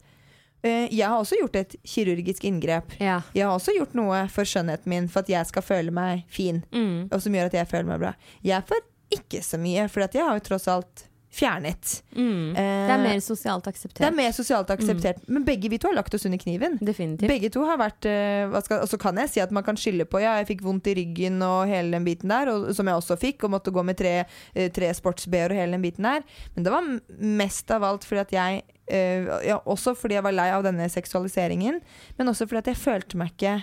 [0.66, 2.96] Eh, jeg har også gjort et kirurgisk inngrep.
[3.00, 3.22] Ja.
[3.36, 6.64] Jeg har også gjort noe for skjønnheten min, for at jeg skal føle meg fin.
[6.72, 7.10] Mm.
[7.12, 8.16] Og som gjør at jeg føler meg bra.
[8.46, 12.04] Jeg får ikke så mye, for jeg har jo tross alt fjernet.
[12.16, 12.56] Mm.
[12.56, 14.00] Eh, Det er mer sosialt akseptert.
[14.00, 15.20] det er mer sosialt akseptert.
[15.28, 16.78] Men begge vi to har lagt oss under kniven.
[16.82, 17.30] Definitivt.
[17.30, 19.78] Begge to har vært eh, hva skal, Og så kan jeg si at man kan
[19.78, 22.88] skylde på Ja, jeg fikk vondt i ryggen og hele den biten der, og, som
[22.88, 26.08] jeg også fikk, og måtte gå med tre, eh, tre sports-BH-er og hele den biten
[26.08, 26.24] der.
[26.56, 28.62] Men det var mest av alt fordi at jeg
[28.92, 31.82] uh, ja, Også fordi jeg var lei av denne seksualiseringen,
[32.18, 33.58] men også fordi at jeg følte meg ikke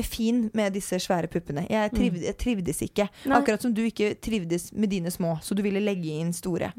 [0.00, 1.66] fin med disse svære puppene.
[1.68, 3.08] Jeg, triv, jeg trivdes ikke.
[3.28, 3.36] Nei.
[3.36, 6.72] Akkurat som du ikke trivdes med dine små, så du ville legge inn store.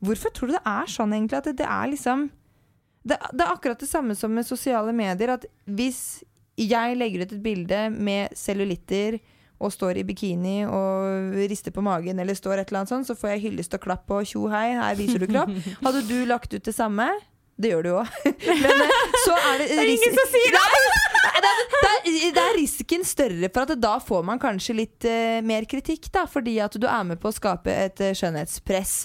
[0.00, 1.42] Hvorfor tror du det er sånn egentlig?
[1.42, 2.30] At det, det er liksom
[3.04, 5.34] det, det er akkurat det samme som med sosiale medier.
[5.36, 6.22] At hvis
[6.56, 9.18] jeg legger ut et bilde med cellulitter
[9.64, 13.16] og står i bikini og rister på magen, eller står et eller annet sånt, så
[13.16, 15.52] får jeg hyllest og klapp og tjo hei, her viser du kropp.
[15.84, 17.06] Hadde du lagt ut det samme?
[17.60, 18.00] Det gjør du jo.
[18.64, 21.13] Men eh, så er det, det er ingen som sier det!
[22.04, 26.26] Det er, risken større for at da får man kanskje litt uh, mer kritikk, da,
[26.30, 28.96] fordi at du er med på å skape et uh, skjønnhetspress.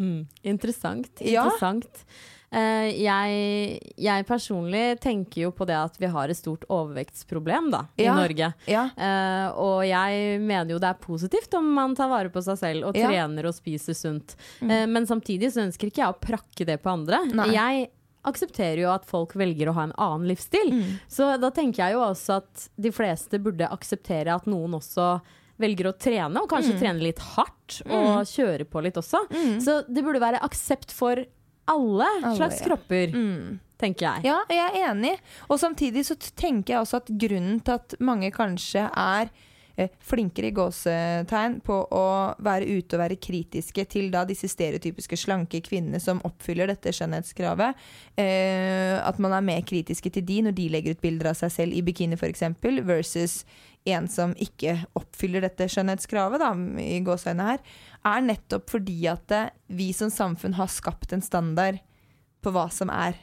[0.00, 0.28] Hmm.
[0.46, 1.10] Interessant.
[1.20, 1.48] Ja.
[1.48, 2.04] Interessant.
[2.50, 7.84] Eh, jeg, jeg personlig tenker jo på det at vi har et stort overvektsproblem da,
[7.94, 8.16] i Ja.
[8.18, 8.48] Norge.
[8.66, 8.88] Ja.
[8.98, 12.90] Uh, og jeg mener jo det er positivt om man tar vare på seg selv
[12.90, 12.98] og.
[13.00, 13.06] Mm.
[13.06, 14.34] trener og spiser sunt.
[14.60, 17.22] Eh, men samtidig så ønsker ikke jeg å prakke det på andre.
[17.32, 17.46] Nei.
[17.54, 17.86] Jeg
[18.24, 20.72] aksepterer jo at folk velger å ha en annen livsstil.
[20.72, 20.98] Mm.
[21.08, 25.20] Så da tenker jeg jo også at de fleste burde akseptere at noen også
[25.60, 26.52] velger å trene, og Mm.
[26.54, 29.18] kanskje trene litt hardt og kjøre på litt også.
[29.60, 31.16] Så det burde være aksept for
[31.68, 32.66] alle, Alle, slags ja.
[32.66, 33.58] kropper, Mm.
[33.78, 34.24] tenker jeg.
[34.24, 35.18] Ja, jeg er enig.
[35.50, 39.28] Og samtidig så tenker jeg også at grunnen til at mange kanskje er
[40.04, 42.04] flinkere i gåsetegn på å
[42.42, 47.80] være ute og være kritiske til da disse stereotypiske slanke kvinnene som oppfyller dette skjønnhetskravet.
[48.20, 51.54] Eh, at man er mer kritiske til de når de legger ut bilder av seg
[51.54, 52.44] selv i bikini f.eks.,
[52.84, 53.40] versus
[53.88, 57.64] en som ikke oppfyller dette skjønnhetskravet, da, i gåseøynene her,
[58.10, 61.80] er nettopp fordi at eh, vi som samfunn har skapt en standard
[62.40, 63.18] på hva som er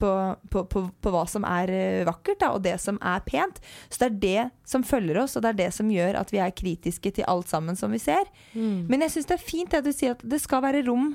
[0.00, 0.10] på,
[0.52, 3.60] på, på, på hva som er eh, vakkert, da, og det som er pent.
[3.88, 6.42] Så det er det som følger oss, og det er det som gjør at vi
[6.42, 8.28] er kritiske til alt sammen som vi ser.
[8.54, 8.86] Mm.
[8.90, 11.14] Men jeg syns det er fint det du sier at det skal være rom.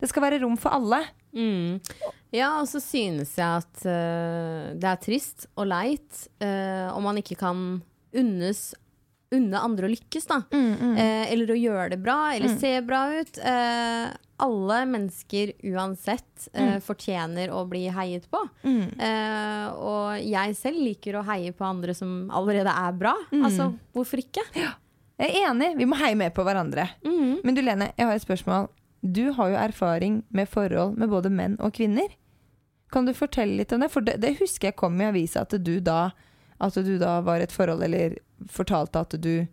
[0.00, 1.02] Det skal være rom for alle.
[1.36, 1.78] Mm.
[2.34, 7.20] Ja, og så synes jeg at uh, det er trist og leit uh, om man
[7.20, 7.62] ikke kan
[8.16, 8.70] unnes
[9.34, 10.40] unne andre å lykkes, da.
[10.54, 13.40] Eh, eller å gjøre det bra, eller se bra ut.
[13.42, 18.40] Eh, alle mennesker uansett eh, fortjener å bli heiet på.
[18.66, 23.14] Eh, og jeg selv liker å heie på andre som allerede er bra.
[23.32, 24.44] Altså, hvorfor ikke?
[24.52, 26.90] Jeg er enig, vi må heie med på hverandre.
[27.06, 27.40] Mm.
[27.44, 28.68] Men du Lene, jeg har et spørsmål.
[29.00, 32.12] Du har jo erfaring med forhold med både menn og kvinner.
[32.92, 33.90] Kan du fortelle litt om det?
[33.92, 36.10] For det, det husker jeg kom i avisa at du da
[36.56, 38.14] At du da var et forhold, eller
[38.48, 39.46] fortalte at du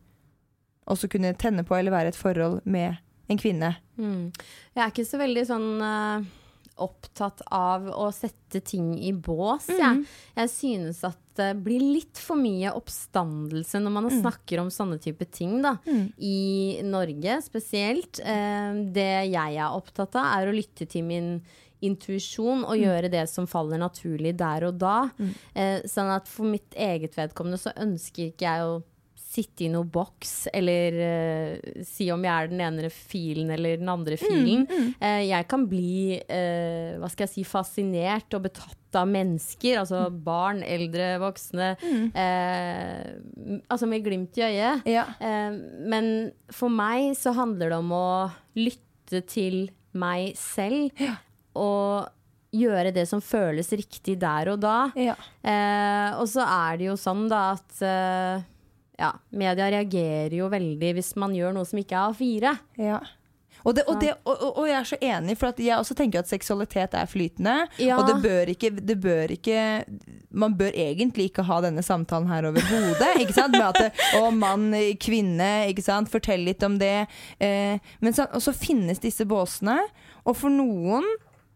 [0.87, 2.95] også kunne tenne på eller være et forhold med
[3.27, 3.73] en kvinne.
[3.97, 4.31] Mm.
[4.73, 6.31] Jeg er ikke så veldig sånn uh,
[6.81, 9.69] opptatt av å sette ting i bås.
[9.69, 10.05] Jeg.
[10.37, 15.25] jeg synes at det blir litt for mye oppstandelse når man snakker om sånne type
[15.33, 15.59] ting.
[15.65, 15.75] Da.
[16.17, 18.21] I Norge spesielt.
[18.21, 21.35] Eh, det jeg er opptatt av, er å lytte til min
[21.83, 24.97] intuisjon og gjøre det som faller naturlig der og da.
[25.53, 28.81] Eh, sånn at for mitt eget vedkommende så ønsker ikke jeg å
[29.33, 33.89] sitte i noe boks eller uh, si om jeg er den ene filen eller den
[33.89, 34.67] andre filen.
[35.01, 39.79] Eh, jeg kan bli uh, hva skal jeg si, fascinert og betatt av mennesker.
[39.81, 41.71] Altså barn, eldre, voksne.
[41.81, 44.85] Eh, m- altså med glimt i øyet.
[44.93, 45.07] Ja.
[45.89, 46.11] Men
[46.53, 48.07] for meg så handler det om å
[48.59, 49.63] lytte til
[49.97, 50.93] meg selv.
[51.57, 52.05] Og
[52.53, 54.77] gjøre det som føles riktig der og da.
[54.93, 55.15] Ja.
[56.21, 57.81] Og så er det jo sånn da at
[59.03, 62.55] ja, media reagerer jo veldig hvis man gjør noe som ikke er A4.
[62.81, 63.01] Ja.
[63.63, 66.27] Og, det, og, det, og, og- jeg er så enig, for jeg også tenker at
[66.27, 67.53] seksualitet er flytende.
[67.79, 67.95] Ja.
[67.99, 69.59] Og det bør, ikke, det bør ikke
[70.35, 73.13] Man bør egentlig ikke ha denne samtalen her overhodet.
[73.53, 75.51] Med at det, å, mann, kvinne.
[76.11, 77.05] Fortell litt om det.
[77.39, 79.77] Eh, men så, og så finnes disse båsene.
[80.25, 81.05] Og for noen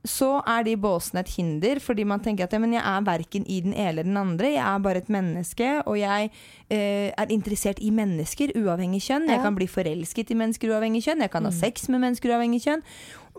[0.05, 3.45] så er de båsene et hinder, fordi man tenker at ja, men jeg er verken
[3.49, 4.53] i den ene eller den andre.
[4.53, 6.29] Jeg er bare et menneske, og jeg
[6.69, 9.27] eh, er interessert i mennesker uavhengig kjønn.
[9.29, 11.25] Jeg kan bli forelsket i mennesker uavhengig kjønn.
[11.25, 12.85] Jeg kan ha sex med mennesker uavhengig kjønn.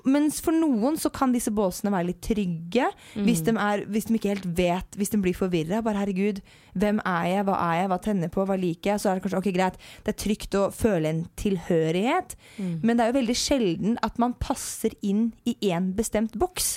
[0.08, 2.88] Mens for noen så kan disse båsene være litt trygge.
[3.14, 5.82] Hvis, de er, hvis de ikke helt vet, hvis de blir forvirra.
[5.84, 6.42] Bare herregud,
[6.78, 9.02] hvem er jeg, hva er jeg, hva tenner på, hva liker jeg?
[9.02, 12.36] Så er det kanskje ok, greit, det er trygt å føle en tilhørighet.
[12.58, 16.76] Men det er jo veldig sjelden at man passer inn i én bestemt boks.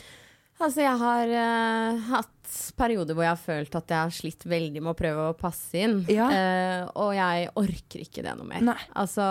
[0.62, 4.84] Altså, jeg har uh, hatt perioder hvor jeg har følt at jeg har slitt veldig
[4.84, 6.02] med å prøve å passe inn.
[6.12, 6.28] Ja.
[6.30, 8.66] Uh, og jeg orker ikke det noe mer.
[8.72, 8.78] Nei.
[9.00, 9.26] Altså,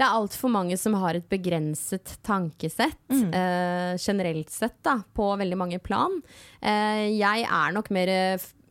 [0.00, 3.34] det er altfor mange som har et begrenset tankesett, Mm.
[3.36, 6.22] eh, generelt sett, da, på veldig mange plan.
[6.62, 8.08] Eh, jeg er nok mer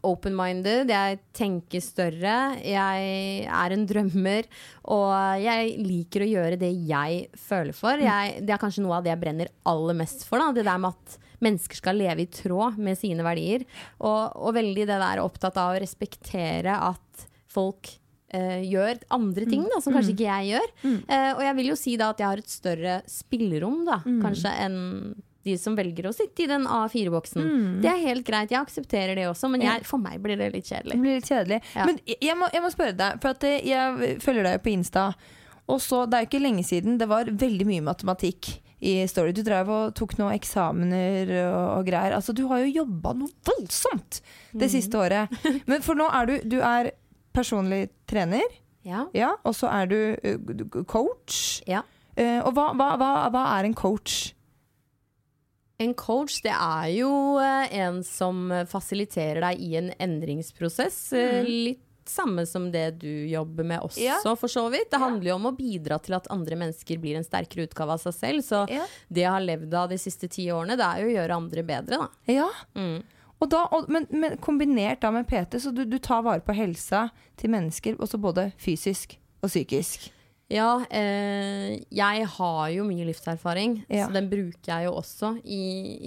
[0.02, 4.48] open-minded, jeg tenker større, jeg er en drømmer,
[4.88, 5.12] og
[5.44, 8.00] jeg liker å gjøre det jeg føler for.
[8.00, 10.80] Jeg, det er kanskje noe av det jeg brenner aller mest for, da, det der
[10.80, 13.68] med at mennesker skal leve i tråd med sine verdier,
[14.00, 17.92] og, og veldig det der opptatt av å respektere at folk
[18.34, 20.70] eh, gjør andre ting da, som kanskje ikke jeg gjør.
[21.08, 24.54] Eh, og jeg vil jo si da at jeg har et større spillerom da, kanskje
[24.65, 24.80] enn
[25.48, 27.80] de som velger å sitte i den A4-boksen.
[27.82, 30.68] Det er helt greit, jeg aksepterer det også, men jeg, for meg blir det litt
[30.68, 30.98] Det kjedelig.
[31.00, 31.62] blir litt kjedelig.
[31.76, 31.86] Ja.
[31.88, 35.06] Men jeg- må, jeg må spørre deg, for eh, jeg følger deg jo på Insta.
[35.70, 39.32] Og så, Det er jo ikke lenge siden det var veldig mye matematikk i Story.
[39.32, 42.13] Du drev og tok noen eksamener og, og greier.
[42.15, 44.20] Altså, Du har jo jobba noe voldsomt
[44.54, 45.30] det siste året.
[45.68, 46.92] Men for nå er du, du er
[47.39, 48.45] personlig trener,
[48.86, 49.06] Ja.
[49.13, 51.62] ja, og så er du eh, coach.
[51.67, 51.82] ja.
[52.19, 54.34] Eh, og hva, hva, hva, hva er en coach?
[55.80, 60.97] En coach det er jo eh, en som fasiliterer deg i en endringsprosess.
[61.15, 61.45] Mm.
[61.47, 64.17] Litt samme som det du jobber med også, Ja.
[64.36, 64.89] for så vidt.
[64.91, 68.02] Det handler jo om å bidra til at andre mennesker blir en sterkere utgave av
[68.02, 68.43] seg selv.
[68.43, 68.84] Så Ja.
[69.13, 71.63] det jeg har levd av de siste ti årene, det er jo å gjøre andre
[71.63, 72.08] bedre, da.
[72.28, 73.04] Ja, Mm.
[73.39, 76.56] Og da, og, men, men kombinert da med PT, så du, du tar vare på
[76.58, 77.08] helsa
[77.39, 80.10] til mennesker, også både fysisk og psykisk.
[80.49, 84.08] Ja, eh, jeg har jo mye livserfaring, Ja.
[84.08, 85.60] så den bruker jeg jo også i,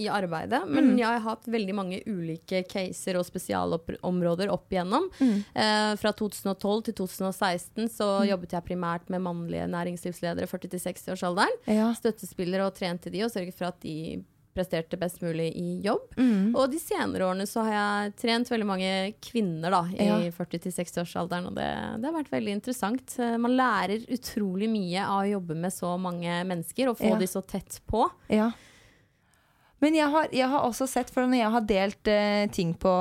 [0.03, 0.65] i arbeidet.
[0.67, 5.07] Men jeg har hatt veldig mange ulike caser og spesialområder opp igjennom.
[5.23, 11.55] Eh, fra 2012 til 2016 så jobbet jeg primært med mannlige næringslivsledere 40-60-årsalderen.
[11.71, 11.93] Ja.
[11.95, 16.13] Støttespillere og trente de og sørget for at de presterte best mulig i jobb.
[16.55, 18.91] Og de senere årene så har jeg trent veldig mange
[19.25, 20.19] kvinner da, i Ja.
[20.37, 21.69] 40-60-årsalderen, og det,
[22.03, 23.17] det har vært veldig interessant.
[23.19, 27.19] Eh, Man lærer utrolig mye av å jobbe med så mange mennesker og få Ja.
[27.19, 28.05] de så tett på.
[28.29, 28.51] Ja.
[29.83, 32.93] Men jeg har, jeg har også sett, for når jeg har delt uh, ting på,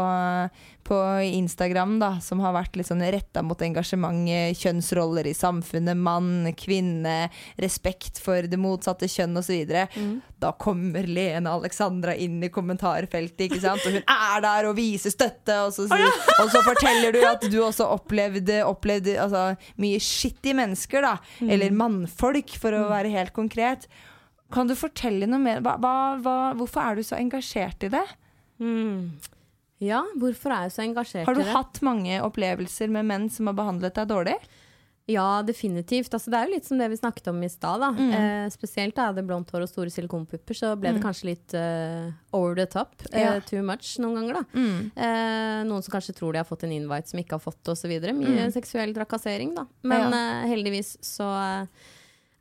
[0.87, 5.99] på Instagram da, som har vært litt sånn retta mot engasjement, eh, kjønnsroller i samfunnet,
[6.01, 7.29] mann, kvinne,
[7.61, 9.61] respekt for det motsatte kjønn osv.,
[9.93, 10.11] mm.
[10.41, 13.85] da kommer Lene Alexandra inn i kommentarfeltet, ikke sant?
[13.85, 17.59] og hun er der og viser støtte, og så, og så forteller du at du
[17.61, 21.53] også opplevde, opplevde altså, mye skittige mennesker, da, mm.
[21.53, 22.95] eller mannfolk, for å mm.
[22.97, 23.85] være helt konkret.
[24.53, 25.61] Kan du fortelle noe mer?
[25.65, 28.05] Hva, hva, hvorfor er du så engasjert i det?
[28.61, 29.13] Mm.
[29.81, 31.29] Ja, hvorfor er jeg så engasjert i det?
[31.29, 34.37] Har du hatt mange opplevelser med menn som har behandlet deg dårlig?
[35.09, 36.13] Ja, definitivt.
[36.13, 37.83] Altså, det er jo litt som det vi snakket om i stad.
[37.97, 38.11] Mm.
[38.15, 40.97] Eh, spesielt da jeg hadde blondt hår og store silikonpupper, så ble mm.
[40.97, 42.93] det kanskje litt uh, over the top.
[43.09, 43.35] Ja.
[43.35, 44.43] Uh, too much noen ganger, da.
[44.53, 44.91] Mm.
[44.93, 47.73] Eh, noen som kanskje tror de har fått en invite som ikke har fått det,
[47.73, 47.95] osv.
[48.21, 48.53] Mye mm.
[48.55, 49.65] seksuell trakassering, da.
[49.81, 50.21] Men ja.
[50.21, 51.31] Eh, heldigvis så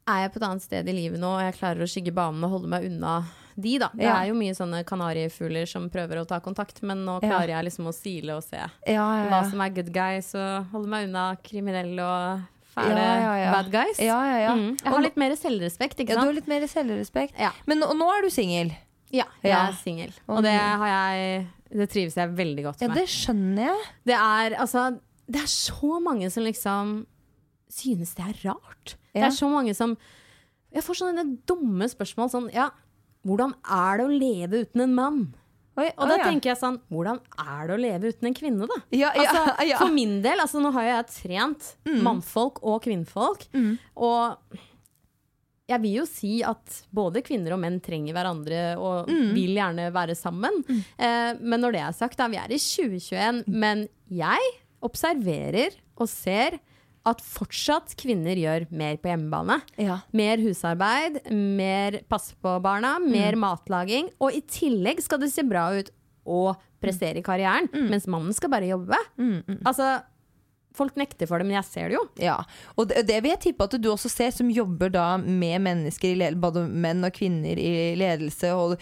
[0.09, 2.45] er jeg på et annet sted i livet nå, og jeg klarer å skygge banen
[2.47, 3.21] og holde meg unna
[3.61, 3.91] de, da.
[3.93, 4.15] Det ja.
[4.17, 7.59] er jo mye sånne kanarifugler som prøver å ta kontakt, men nå klarer ja.
[7.59, 11.09] jeg liksom å sile og se ja, hva som er good guys, og holde meg
[11.11, 13.07] unna kriminelle og fæle
[13.53, 14.01] bad guys.
[14.01, 14.79] Mm.
[14.79, 16.23] Jeg har litt mer selvrespekt, ikke sant?
[16.23, 17.41] Ja, du har litt mer selvrespekt.
[17.69, 18.73] Men nå, nå er du singel?
[19.11, 20.13] Ja, jeg er singel.
[20.31, 22.89] Og det har jeg Det trives jeg veldig godt med.
[22.89, 23.89] Ja, det skjønner jeg.
[24.11, 24.87] Det er altså
[25.27, 26.95] Det er så mange som liksom
[27.71, 28.97] synes det er rart.
[29.15, 29.97] Det er så mange som
[30.71, 32.71] Jeg får sånne dumme spørsmål sånn Ja,
[33.27, 35.21] hvordan er det å leve uten en mann?
[35.79, 36.27] Oi, og da ja.
[36.27, 38.81] tenker jeg sånn Hvordan er det å leve uten en kvinne, da?
[38.95, 42.01] Ja, ja, altså, for min del, altså nå har jeg trent mm.
[42.05, 43.47] mannfolk og kvinnfolk.
[43.55, 43.73] Mm.
[44.03, 44.59] Og
[45.71, 49.29] jeg vil jo si at både kvinner og menn trenger hverandre og mm.
[49.37, 50.59] vil gjerne være sammen.
[50.67, 50.81] Mm.
[51.07, 54.51] Eh, men når det er sagt, da, vi er i 2021, men jeg
[54.85, 56.59] observerer og ser
[57.09, 59.61] at fortsatt kvinner gjør mer på hjemmebane.
[59.81, 60.01] Ja.
[60.17, 63.45] Mer husarbeid, mer passe på barna, mer mm.
[63.45, 64.11] matlaging.
[64.21, 65.89] Og i tillegg skal det se bra ut
[66.29, 67.89] å prestere i karrieren, mm.
[67.93, 68.99] mens mannen skal bare jobbe.
[69.21, 69.61] Mm, mm.
[69.69, 69.95] altså,
[70.77, 72.03] Folk nekter for det, men jeg ser det jo.
[72.23, 72.37] Ja,
[72.79, 76.23] Og det, det, vil jeg tippe at du også ser, som jobber da med mennesker,
[76.41, 78.53] både menn og kvinner i ledelse.
[78.55, 78.77] Og,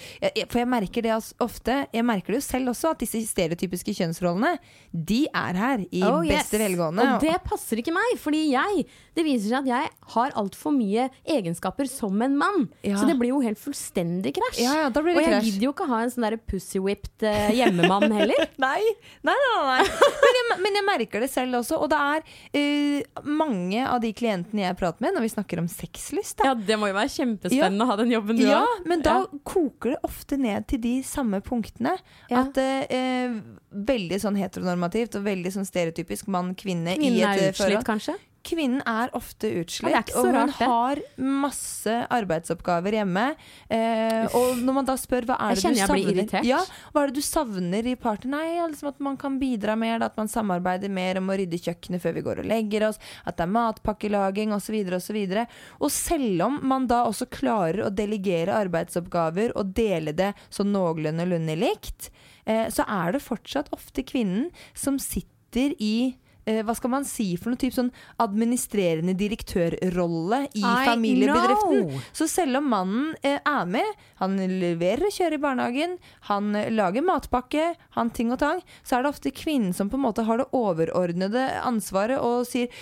[0.50, 4.56] for jeg merker det ofte, jeg merker det jo selv også, at disse stereotypiske kjønnsrollene,
[4.92, 6.64] de er her i oh, beste yes.
[6.66, 7.06] velgående.
[7.06, 8.84] Og det passer ikke meg, fordi jeg
[9.18, 12.68] Det viser seg at jeg har altfor mye egenskaper som en mann.
[12.86, 13.00] Ja.
[13.00, 14.60] Så det blir jo helt fullstendig krasj.
[14.62, 18.44] Ja, ja, og jeg gidder jo ikke ha en sånn pussy-whipped uh, hjemmemann heller.
[18.66, 18.78] nei.
[19.26, 19.82] Nei, nei, nei.
[20.28, 22.24] Men jeg, men jeg merker det selv også og det er
[22.58, 26.38] uh, mange av de klientene jeg prater med når vi snakker om sexlyst.
[26.40, 26.50] Da.
[26.50, 27.86] Ja, det må jo være kjempespennende ja.
[27.86, 28.84] å ha den jobben du ja, har.
[28.88, 29.42] Men da ja.
[29.48, 31.96] koker det ofte ned til de samme punktene.
[32.30, 32.44] Ja.
[32.44, 33.38] At uh,
[33.68, 38.16] veldig sånn heteronormativt og veldig sånn stereotypisk mann-kvinne i et er utslitt, kanskje?
[38.48, 43.24] Kvinnen er ofte utslitt, og hun rart, har masse arbeidsoppgaver hjemme.
[43.68, 46.60] Eh, og når man da spør hva er det du savner ja,
[46.94, 48.38] Hva er det du savner i partner?
[48.38, 52.02] Nei, liksom at man kan bidra mer, at man samarbeider mer om å rydde kjøkkenet
[52.02, 54.78] før vi går og legger oss, at det er matpakkelaging osv.
[54.96, 55.18] osv.
[55.28, 60.64] Og, og selv om man da også klarer å delegere arbeidsoppgaver og dele det så
[60.64, 62.10] noenlunde likt,
[62.48, 66.16] eh, så er det fortsatt ofte kvinnen som sitter i
[66.48, 67.90] eh, hva skal man si for noe type sånn
[68.22, 71.84] administrerende direktørrolle i I familiebedriften.
[71.84, 72.06] Know.
[72.16, 75.96] Så selv om mannen eh, er med, han leverer og kjører i barnehagen,
[76.30, 79.98] han eh, lager matpakke, han ting og tang, så er det ofte kvinnen som på
[80.00, 82.72] en måte har det overordnede ansvaret og sier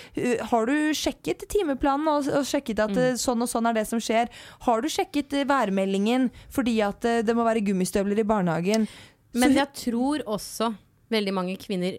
[0.51, 3.19] Har du sjekket timeplanen og, og sjekket at mm.
[3.21, 4.31] sånn og sånn er det som skjer?
[4.67, 8.87] Har du sjekket eh, værmeldingen fordi at eh, det må være gummistøvler i barnehagen?
[9.37, 10.71] Men jeg tror også
[11.13, 11.97] veldig mange kvinner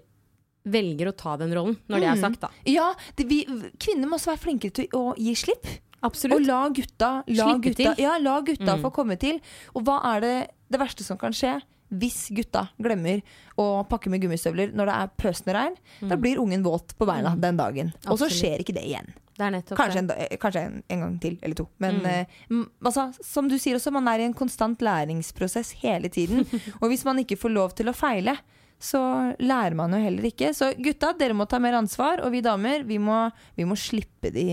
[0.73, 2.25] velger å ta den rollen, når det er mm.
[2.25, 2.51] sagt, da.
[2.69, 3.43] Ja, det, vi,
[3.81, 5.69] kvinner må også være flinkere til å gi slipp.
[6.07, 6.39] Absolutt.
[6.39, 8.85] Og la gutta, la gutta, ja, la gutta mm.
[8.85, 9.41] få komme til.
[9.75, 10.37] Og hva er det,
[10.71, 11.57] det verste som kan skje?
[11.89, 13.23] Hvis gutta glemmer
[13.59, 16.11] å pakke med gummistøvler når det er pøsende regn, mm.
[16.13, 17.41] da blir ungen våt på beina mm.
[17.43, 17.95] den dagen.
[18.13, 19.11] Og så skjer ikke det igjen.
[19.39, 20.09] Det kanskje, en,
[20.43, 21.69] kanskje en, en, gang til, eller to.
[21.79, 22.39] Men eh,
[22.83, 26.43] altså, som du sier også, man er i en konstant læringsprosess hele tiden.
[26.81, 28.35] og hvis man ikke får lov til å feile,
[28.79, 29.03] så
[29.43, 30.53] lærer man jo heller ikke.
[30.55, 33.27] Så gutta, dere må ta mer ansvar, og vi damer, vi må,
[33.59, 34.49] vi må slippe de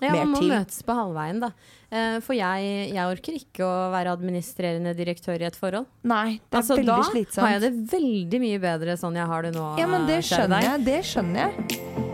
[0.00, 1.50] ja, man må møtes på halvveien, da.
[1.88, 5.88] Eh, for jeg, jeg, orker ikke å være administrerende direktør i et forhold.
[6.04, 7.38] Nei, det er altså, veldig da slitsomt.
[7.38, 9.70] Da har jeg det veldig mye bedre sånn jeg har det nå.
[9.80, 10.84] Ja, men det skjønner jeg.
[10.90, 12.04] Det skjønner jeg.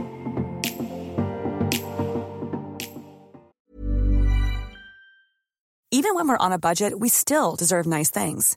[5.92, 8.56] Even when we're on a budget, we still deserve nice things.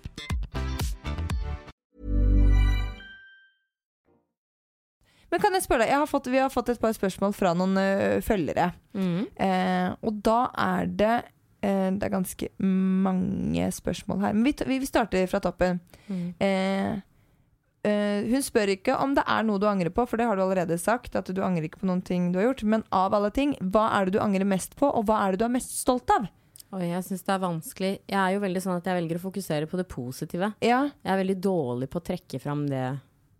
[5.31, 7.53] Men kan jeg spørre deg, jeg har fått, vi har fått et par spørsmål fra
[7.55, 8.71] noen uh, følgere.
[8.91, 11.13] Eh, og da er det
[11.63, 14.35] eh, Det er ganske mange spørsmål her.
[14.35, 15.79] Men vi, vi vi starter fra toppen.
[16.11, 16.99] Eh,
[17.87, 20.43] eh, hun spør ikke om det er noe du angrer på, for det har du
[20.43, 21.15] allerede sagt.
[21.15, 22.65] At du angrer ikke på noen ting du har gjort.
[22.75, 25.43] Men av alle ting, hva er det du angrer mest på, og hva er det
[25.43, 26.27] du er mest stolt av?
[26.71, 27.93] Oi, jeg syns det er vanskelig.
[28.07, 30.53] Jeg er jo veldig sånn at jeg velger å fokusere på det positive.
[30.63, 32.85] Ja, Jeg er veldig dårlig på å trekke fram det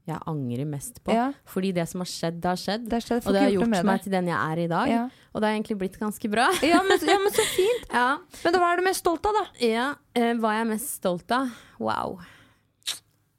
[0.09, 1.13] jeg angrer mest på.
[1.13, 1.27] Ja.
[1.49, 2.87] Fordi det som har skjedd, det har skjedd.
[2.89, 3.25] det har skjedd.
[3.27, 4.91] Og det har gjort meg til den jeg er i dag.
[4.91, 5.03] Ja.
[5.31, 6.49] Og det har egentlig blitt ganske bra.
[6.71, 7.87] Ja, men, ja, men så fint.
[8.01, 8.09] Ja.
[8.43, 9.45] Men hva er du mest stolt av, da?
[9.65, 9.87] ja.
[10.17, 11.51] eh, hva er jeg mest stolt av?
[11.81, 12.21] Wow.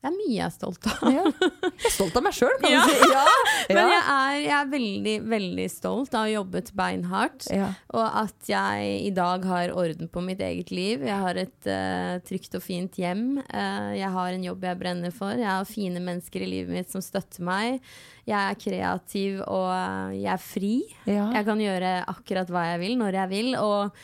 [0.03, 1.03] Det er mye jeg er stolt av.
[1.14, 1.22] Ja.
[1.30, 2.80] Jeg er stolt av meg sjøl, kan Ja.
[2.82, 3.11] du si.
[3.12, 3.76] Ja.
[3.76, 7.46] Men jeg er, jeg er veldig, veldig stolt av å ha jobbet beinhardt.
[7.94, 11.05] Og at jeg i dag har orden på mitt eget liv.
[11.07, 13.38] Jeg har et uh, trygt og fint hjem.
[13.46, 15.38] Uh, jeg har en jobb jeg brenner for.
[15.38, 17.78] Jeg har fine mennesker i livet mitt som støtter meg.
[18.26, 19.70] Jeg er kreativ og
[20.18, 20.74] jeg er fri.
[21.07, 23.55] Jeg kan gjøre akkurat hva jeg vil, når jeg vil.
[23.62, 24.03] Og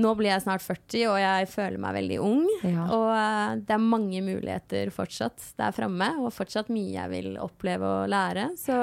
[0.00, 2.46] nå blir jeg snart 40, og jeg føler meg veldig ung.
[2.64, 2.86] Ja.
[2.96, 7.90] Og eh, det er mange muligheter fortsatt der framme, og fortsatt mye jeg vil oppleve
[8.02, 8.52] og lære.
[8.60, 8.78] Så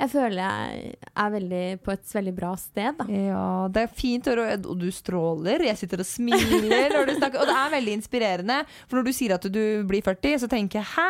[0.00, 3.04] jeg føler jeg er veldig på et veldig bra sted, da.
[3.12, 5.64] Ja, det er fint å høre, og du stråler.
[5.68, 7.42] Jeg sitter og smiler når du snakker.
[7.42, 8.56] Og det er veldig inspirerende.
[8.86, 11.08] For når du sier at du blir 40, så tenker jeg hæ?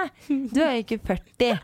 [0.50, 1.62] Du er jo ikke 40.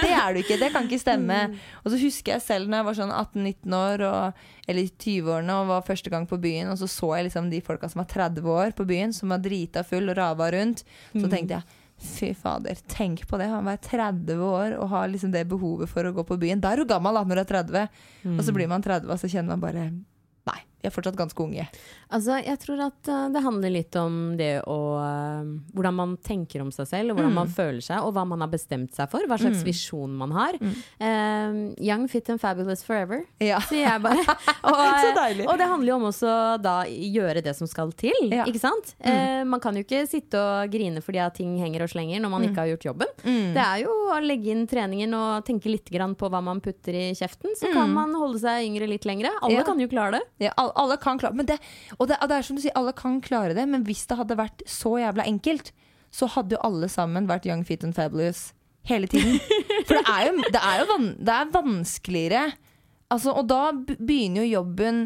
[0.00, 0.58] Det er du ikke.
[0.64, 1.38] Det kan ikke stemme.
[1.84, 5.60] Og så husker jeg selv når jeg var sånn 18-19 år, og, eller i 20-årene,
[5.60, 8.10] og var første gang på byen, og så så jeg liksom de folka som var
[8.10, 10.82] 30 år på byen, som var drita full og rava rundt.
[11.14, 13.46] Så tenkte jeg Fy fader, tenk på det.
[13.48, 16.60] Han var 30 år og har liksom det behovet for å gå på byen.
[16.60, 17.88] Da er du gammel da, når du er 30,
[18.34, 19.86] og så blir man 30, og så kjenner man bare
[20.84, 21.64] Vi er fortsatt ganske unge.
[22.12, 26.60] Altså, jeg tror at eh, det handler litt om det å eh, Hvordan man tenker
[26.60, 29.24] om seg selv, og hvordan man føler seg, og hva man har bestemt seg for.
[29.30, 30.58] Hva slags visjon man har.
[30.60, 31.56] Eh,
[31.88, 33.58] young, fit and fabulous forever, Ja.
[33.64, 34.20] sier jeg bare.
[34.64, 35.46] Og, Så deilig.
[35.48, 38.44] og det handler jo om også da gjøre det som skal til, Ja.
[38.48, 38.94] ikke sant?
[39.04, 42.32] Uh, man kan jo ikke sitte og grine fordi at ting henger og slenger når
[42.32, 43.12] man ikke har gjort jobben.
[43.24, 46.96] Det er jo å legge inn treningen og tenke litt grann på hva man putter
[46.96, 49.32] i kjeften, så kan man holde seg yngre litt lengre.
[49.42, 49.64] Alle Ja.
[49.68, 50.22] kan jo klare det.
[50.48, 51.58] Ja, alle, kan klare men det,
[51.98, 54.18] og, det, og det er som du sier, alle kan klare det, men hvis det
[54.20, 55.72] hadde vært så jævla enkelt,
[56.14, 58.52] så hadde jo alle sammen vært young, fit and fabulous
[58.88, 59.40] hele tiden.
[59.88, 62.44] For det er jo, det er jo van, det er vanskeligere.
[63.14, 65.04] Altså, og da begynner jo jobben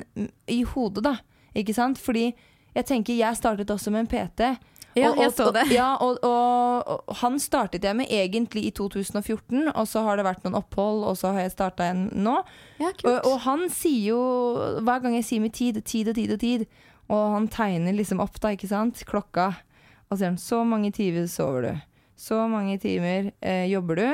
[0.50, 1.14] i hodet, da.
[1.58, 1.98] Ikke sant?
[1.98, 2.28] Fordi
[2.74, 4.52] jeg tenker, jeg startet også med en PT.
[4.96, 5.64] Ja, og, jeg så det.
[5.72, 10.26] Ja, og, og, og han startet jeg med egentlig i 2014, og så har det
[10.26, 12.38] vært noen opphold, og så har jeg starta en nå.
[12.80, 14.20] Ja, Og, han sier jo
[14.86, 16.64] Hver gang jeg sier med tid, tid og tid og tid
[17.10, 19.48] Og han tegner liksom opp da, ikke sant Klokka
[20.06, 21.72] Og så sier han, så mange timer sover du.
[22.18, 24.06] Så mange timer eh, jobber du.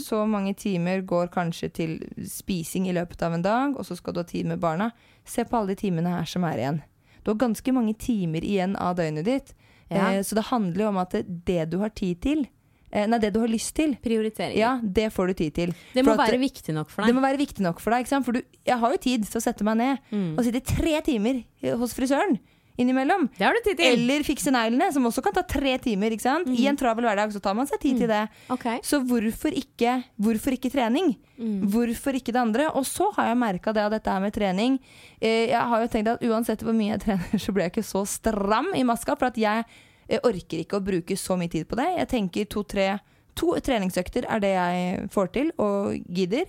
[0.00, 1.94] Så mange timer går kanskje til
[2.24, 4.90] spising i løpet av en dag Og så skal du ha tid med barna.
[5.24, 6.82] Se på alle de timene her som er igjen.
[7.22, 9.54] Du har ganske mange timer igjen av døgnet ditt
[9.90, 10.12] Ja.
[10.14, 11.10] eh, Så det handler jo om at
[11.44, 12.46] det, du har tid til
[12.92, 14.56] eh, Nei, det du har lyst til Prioritering.
[14.56, 17.08] Ja, det får du tid til Det må at- være viktig nok for deg.
[17.08, 18.06] det må være viktig nok for deg.
[18.08, 20.38] For du, jeg har jo tid til å sette meg ned Mm.
[20.38, 21.44] og sitte tre timer
[21.76, 22.38] hos frisøren
[22.78, 23.26] innimellom.
[23.36, 23.92] Det har du tid til.
[23.98, 26.14] Eller fikse neglene, som også kan ta tre timer.
[26.14, 26.48] Ikke sant?
[26.48, 28.22] I en travel hverdag så tar man seg tid til det.
[28.54, 28.78] Okay.
[28.86, 31.12] Så hvorfor ikke, hvorfor ikke trening?
[31.38, 32.70] Hvorfor ikke det andre?
[32.78, 34.78] Og så har jeg merka det av dette her med trening.
[35.20, 37.86] Eh, Jeg har jo tenkt at uansett hvor mye jeg trener, så blir jeg ikke
[37.90, 39.18] så stram i maska.
[39.18, 39.66] For at jeg
[40.08, 41.90] eh, orker ikke å bruke så mye tid på det.
[41.98, 42.90] Jeg tenker to-tre
[43.38, 46.48] To treningsøkter er det jeg får til og gidder.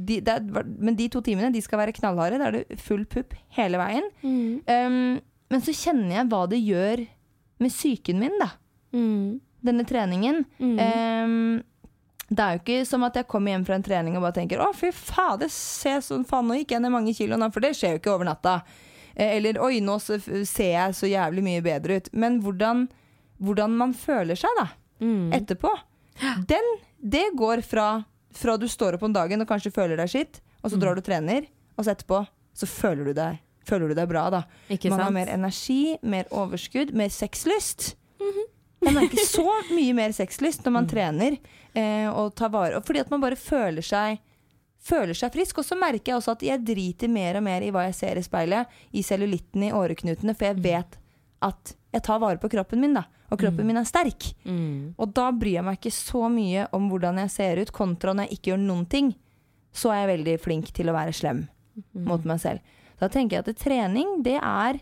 [0.00, 0.40] De, er,
[0.80, 2.38] men de to timene de skal være knallharde.
[2.40, 4.06] Da er det full pupp hele veien.
[4.24, 5.18] Um,
[5.50, 7.06] men så kjenner jeg hva det gjør
[7.60, 8.50] med psyken min, da.
[8.94, 9.40] Mm.
[9.62, 10.44] Denne treningen.
[10.60, 11.62] Um,
[12.30, 14.60] det er jo ikke som at jeg kommer hjem fra en trening og bare tenker
[14.62, 17.96] 'Å, fy fader, se sånn faen, nå gikk jeg ned mange kilo', for det skjer
[17.96, 18.62] jo ikke over natta.
[19.16, 22.08] Eh, Eller 'oi, nå ser jeg så jævlig mye bedre ut'.
[22.12, 22.88] Men hvordan,
[23.42, 24.68] hvordan man føler seg, da,
[25.00, 25.32] Mm.
[25.32, 25.70] etterpå,
[26.46, 26.64] den,
[27.02, 30.70] det går fra, fra du står opp om dagen og kanskje føler deg skitt, og
[30.70, 30.80] så Mm.
[30.80, 31.46] drar du og trener,
[31.76, 33.38] og så etterpå så føler du deg,
[33.70, 34.42] føler du deg bra, da.
[34.74, 37.94] Ikke Man har mer energi, mer overskudd, mer sexlyst.
[38.20, 38.42] Mhm.
[38.80, 39.44] Jeg merker så
[39.76, 40.90] mye mer sexlyst når man Mm.
[40.90, 41.34] trener
[41.76, 44.18] eh, og tar vare og Fordi at man bare føler seg
[44.80, 45.58] Føler seg frisk.
[45.60, 48.16] Og så merker jeg også at jeg driter mer og mer i hva jeg ser
[48.16, 48.66] i speilet.
[48.96, 50.32] I cellulitten, i åreknutene.
[50.34, 50.62] For jeg Mm.
[50.64, 50.96] vet
[51.42, 53.02] at jeg tar vare på kroppen min, da.
[53.30, 54.32] Og kroppen min er sterk.
[54.46, 54.94] Mm.
[54.98, 58.28] Og da bryr jeg meg ikke så mye om hvordan jeg ser ut, kontra når
[58.30, 59.14] jeg ikke gjør noen ting.
[59.74, 61.44] Så er jeg veldig flink til å være slem
[61.94, 62.60] mot meg selv.
[63.00, 64.80] Da tenker jeg at trening, det er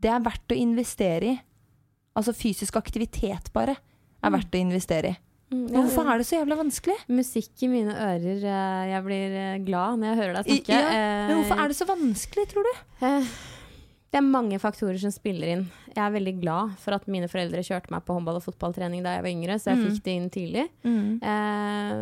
[0.00, 1.36] Det er verdt å investere i.
[2.16, 3.76] Altså fysisk aktivitet, bare,
[4.22, 5.16] er verdt å investere i.
[5.52, 6.96] Mm, Men hvorfor er det så jævla vanskelig?
[7.08, 8.40] Musikk i mine ører.
[8.44, 10.68] eh, Jeg blir eh, glad når jeg hører deg snakke.
[10.74, 12.72] ja, Men hvorfor er det så vanskelig, tror du?
[13.06, 13.28] Eh,
[14.10, 15.64] Det er mange faktorer som spiller inn.
[15.96, 19.14] Jeg er veldig glad for at mine foreldre kjørte meg på håndball- og fotballtrening da
[19.16, 19.84] jeg var yngre, så jeg Mm.
[19.88, 20.64] fikk det inn tidlig.
[21.24, 21.96] Eh,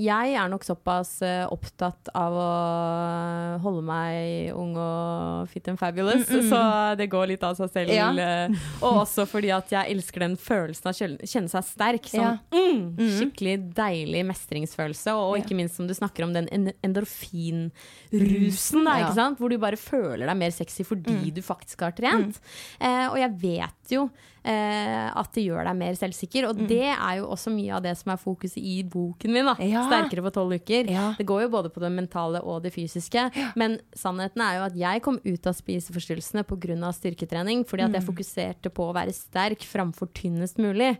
[0.00, 6.26] jeg er nok såpass eh, opptatt av å holde meg ung og fit and fabulous,
[6.28, 7.90] så det går litt av seg selv.
[7.94, 8.10] Ja.
[8.12, 8.48] eh,
[8.82, 12.02] og også fordi at jeg elsker den følelsen av å kjenne seg sterk.
[12.10, 12.38] Sånn Ja.
[12.52, 18.84] mm, skikkelig deilig mestringsfølelse, og, og ikke minst som du snakker om den en- endorfinrusen,
[18.84, 19.30] da, Ja.
[19.38, 22.38] hvor du bare føler deg mer sexy fordi du faktisk har trent.
[22.80, 24.08] Eh, og jeg vet jo
[24.42, 27.92] eh, at det gjør deg mer selvsikker, og det er jo også mye av det
[28.00, 29.50] som er fokuset i boken min.
[29.70, 29.84] Ja.
[29.88, 30.88] Sterkere på tolv uker.
[30.90, 31.10] Ja.
[31.18, 33.26] Det går jo både på det mentale og det fysiske.
[33.60, 36.92] Men sannheten er jo at jeg kom ut av spiseforstyrrelsene pga.
[36.94, 40.94] styrketrening, fordi at jeg fokuserte på å være sterk framfor tynnest mulig.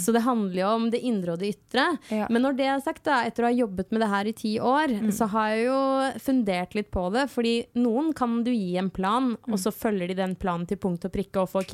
[0.00, 1.86] Så det handler jo om det indre og det ytre.
[2.12, 2.28] Ja.
[2.30, 4.54] Men når det er sagt, da, etter å ha jobbet med det her i ti
[4.60, 5.80] år, så har jeg jo
[6.22, 7.26] fundert litt på det.
[7.32, 11.06] Fordi noen kan du gi en plan, og så følger de den planen til punkt
[11.08, 11.68] og prikke og får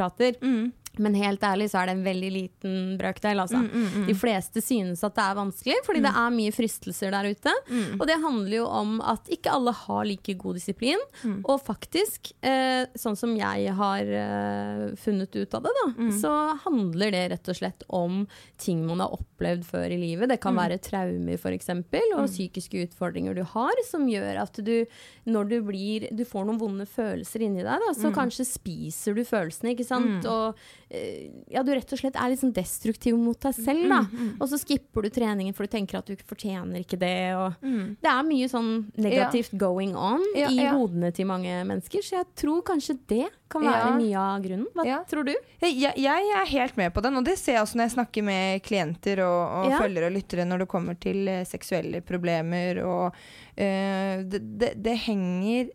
[0.00, 0.72] kickass-resultater.
[0.98, 3.38] Men helt ærlig så er det en veldig liten brøkdel.
[3.38, 3.60] Altså.
[4.08, 7.52] De fleste synes at det er vanskelig, fordi det er mye fristelser der ute.
[8.00, 10.98] Og det handler jo om at ikke alle har like god disiplin.
[11.46, 15.86] Og faktisk, eh, sånn som jeg har eh, funnet ut av det, da,
[16.18, 16.32] så
[16.66, 18.26] handler det rett og slett om
[18.58, 20.28] ting man har opplevd før i livet.
[20.28, 24.84] Det kan være traumer f.eks., og psykiske utfordringer du har, som gjør at du,
[25.30, 29.22] når du blir Du får noen vonde følelser inni deg, da, så kanskje spiser du
[29.24, 30.26] følelsene, ikke sant.
[30.26, 30.58] Og
[30.90, 34.00] ja, du rett og slett er litt sånn destruktiv mot deg selv, da.
[34.40, 38.10] Og så skipper du treningen for du tenker at du fortjener ikke det, og Det
[38.10, 40.72] er mye sånn negativt going on Ja, i ja.
[40.74, 43.96] hodene til mange mennesker, så jeg tror kanskje det kan være Ja.
[43.98, 44.66] mye av grunnen.
[44.74, 44.98] Hva Ja.
[45.04, 45.34] tror du?
[45.62, 48.22] Jeg, jeg, er helt med på den, og det ser jeg også når jeg snakker
[48.24, 49.78] med klienter og, og Ja.
[49.78, 52.82] følgere og lyttere når det kommer til eh, seksuelle problemer.
[52.84, 53.12] Og
[53.56, 55.70] eh, det, det, det henger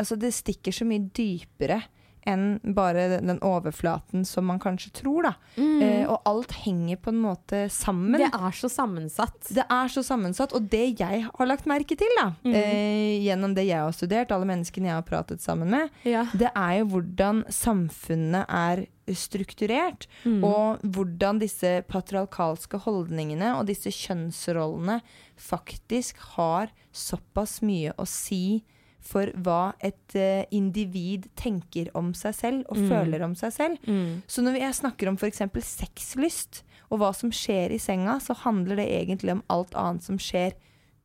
[0.00, 1.82] Altså, det stikker så mye dypere
[2.30, 5.32] enn bare den, overflaten som man kanskje tror, da.
[5.60, 8.18] Eh, og alt henger på en måte sammen.
[8.20, 9.50] Det er så sammensatt.
[9.54, 13.66] Det er så sammensatt, og det jeg har lagt merke til, da, eh, gjennom det
[13.68, 16.24] jeg har studert, alle menneskene jeg har pratet sammen med, Ja.
[16.34, 20.06] det er jo hvordan samfunnet er strukturert,
[20.46, 25.00] og hvordan disse patriarkalske holdningene og disse kjønnsrollene
[25.40, 28.62] faktisk har såpass mye å si
[29.00, 33.90] for hva et uh, individ tenker om seg selv og føler om seg selv.
[34.30, 35.42] Så når jeg snakker om f.eks.
[35.64, 40.18] sexlyst, og hva som skjer i senga, så handler det egentlig om alt annet som
[40.20, 40.56] skjer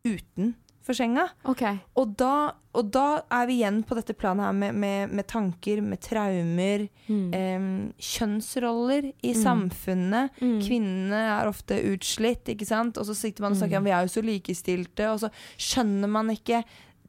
[0.05, 1.27] utenfor senga.
[1.49, 1.77] Okay.
[1.97, 5.81] Og da, og da er vi igjen på dette planet her med, med, med tanker,
[5.85, 7.69] med traumer, em,
[8.01, 10.41] kjønnsroller i samfunnet.
[10.65, 12.97] Kvinnene er ofte utslitt, ikke sant?
[13.01, 16.11] Og så sitter man og snakker om vi er jo så likestilte, og så skjønner
[16.17, 16.63] man ikke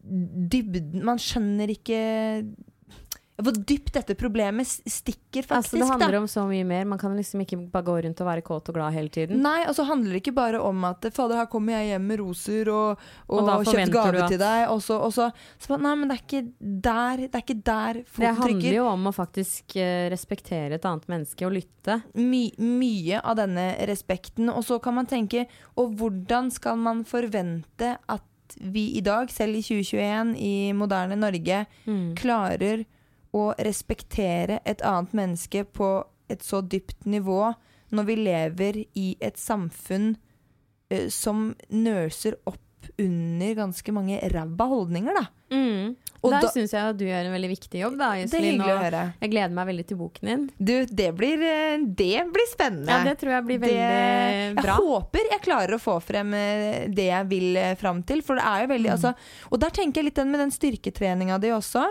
[0.06, 2.00] dybden Man skjønner ikke
[3.36, 5.74] hvor dypt dette problemet stikker, faktisk.
[5.74, 6.20] Altså, det handler da.
[6.22, 6.86] om så mye mer.
[6.88, 9.42] Man kan liksom ikke bare gå rundt og være kåt og glad hele tiden.
[9.44, 12.22] Nei, og så handler det ikke bare om at Fader, her kommer jeg hjem med
[12.22, 14.62] roser og, og, Og kjøpt gave at- til deg.
[14.72, 15.26] Og så, og så,
[15.60, 16.40] så Nei, men det er ikke
[16.88, 18.72] der Det er ikke der Det handler trykker.
[18.78, 21.98] jo om å faktisk uh, respektere et annet menneske og lytte.
[22.16, 24.48] My, mye av denne respekten.
[24.48, 25.44] Og så kan man tenke
[25.76, 28.24] Og hvordan skal man forvente at
[28.60, 32.14] vi i dag, selv i 2021, i moderne Norge, Mm.
[32.16, 32.84] klarer
[33.34, 37.54] å respektere et annet menneske på et så dypt nivå
[37.92, 40.16] når vi lever i et samfunn
[40.92, 42.60] uh, som nøser opp
[42.98, 45.26] under ganske mange ræva holdninger, da.
[46.26, 48.72] Og Der syns jeg at du gjør en veldig viktig jobb, da, Det er hyggelig
[48.72, 49.02] å høre.
[49.20, 50.46] Jeg gleder meg veldig til boken din.
[50.58, 52.90] Du, det blir, eh, det blir spennende.
[52.90, 54.74] Ja, det tror jeg blir veldig det, bra.
[54.74, 58.24] Jeg håper jeg klarer å få frem eh, det jeg vil eh, fram til.
[58.26, 58.96] For det er jo veldig Mm.
[58.96, 59.14] altså,
[59.52, 61.84] Og der tenker jeg litt den med den styrketreninga di også.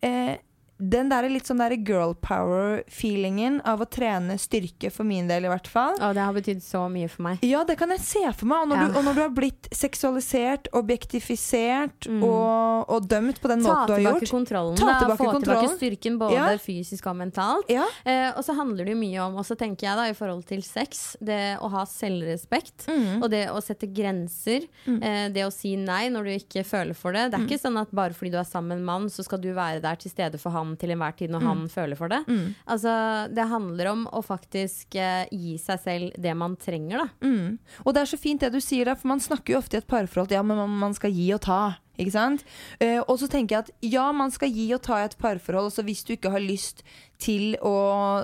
[0.00, 0.36] Eh,
[0.78, 5.48] den der litt sånn der girl power-feelingen av å trene styrke, for min del i
[5.48, 5.94] hvert fall.
[6.02, 7.38] Og det har betydd så mye for meg.
[7.46, 8.62] Ja, det kan jeg se for meg.
[8.64, 8.88] Og når, Ja.
[8.88, 12.22] du, og når du har blitt seksualisert, objektifisert Mm.
[12.24, 14.76] og, og dømt på den Ta måten du har tilbake gjort kontrollen.
[14.76, 15.68] Ta tilbake tilbake få kontrollen.
[15.68, 16.56] tilbake styrken både Ja.
[16.58, 17.64] fysisk og mentalt.
[17.70, 17.84] ja.
[18.04, 20.44] Eh, og så handler det jo mye om, og så tenker jeg da i forhold
[20.46, 22.86] til sex, det å ha selvrespekt.
[22.88, 23.22] Mm.
[23.22, 24.66] Og det å sette grenser.
[24.86, 27.30] Eh, det å si nei når du ikke føler for det.
[27.30, 27.44] Det Mm.
[27.44, 29.52] er ikke sånn at bare fordi du er sammen med en mann, så skal du
[29.54, 31.48] være der til stede for han til enhver tid når Mm.
[31.52, 32.22] han føler for det.
[32.66, 32.94] Altså,
[33.34, 37.08] det handler om å faktisk eh, gi seg selv det man trenger, da.
[37.28, 37.58] Mm.
[37.84, 39.82] Og det er så fint det du sier da, for man snakker jo ofte i
[39.82, 41.76] et parforhold Ja, men man, man skal gi og ta.
[41.94, 42.40] Ikke sant?
[42.82, 45.68] Uh, og så tenker jeg at ja, man skal gi og ta i et parforhold.
[45.70, 46.82] Altså hvis du ikke har lyst
[47.24, 47.74] til å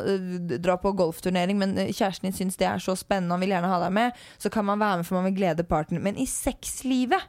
[0.04, 3.54] eh, dra på golfturnering, men eh, kjæresten din syns det er så spennende og vil
[3.56, 6.04] gjerne ha deg med, så kan man være med for man vil glede partneren.
[6.04, 7.28] Men i sexlivet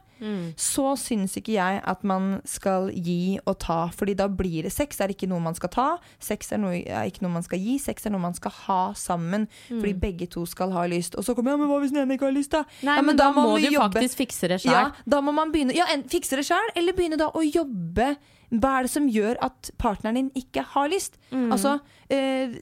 [0.54, 5.00] så syns ikke jeg at man skal gi og ta, fordi da blir det sex.
[5.02, 5.86] er ikke noe man skal ta.
[6.22, 7.74] Sex er, noe, er ikke noe man skal gi.
[7.82, 11.16] Sex er noe man skal ha sammen, fordi begge to skal ha lyst.
[11.18, 12.62] Og så kommer ja, men hva hvis den ene ikke har lyst, da?
[12.86, 14.76] Nei, ja, men, da, må må, du jobbe- faktisk fikse det sjøl.
[14.76, 14.84] ja,
[15.16, 18.12] da må man begynne Ja, en, fikse det sjøl, eller begynne da å jobbe.
[18.52, 21.14] Hva er det som gjør at partneren din ikke har lyst?
[21.32, 21.78] Altså,
[22.12, 22.52] eh,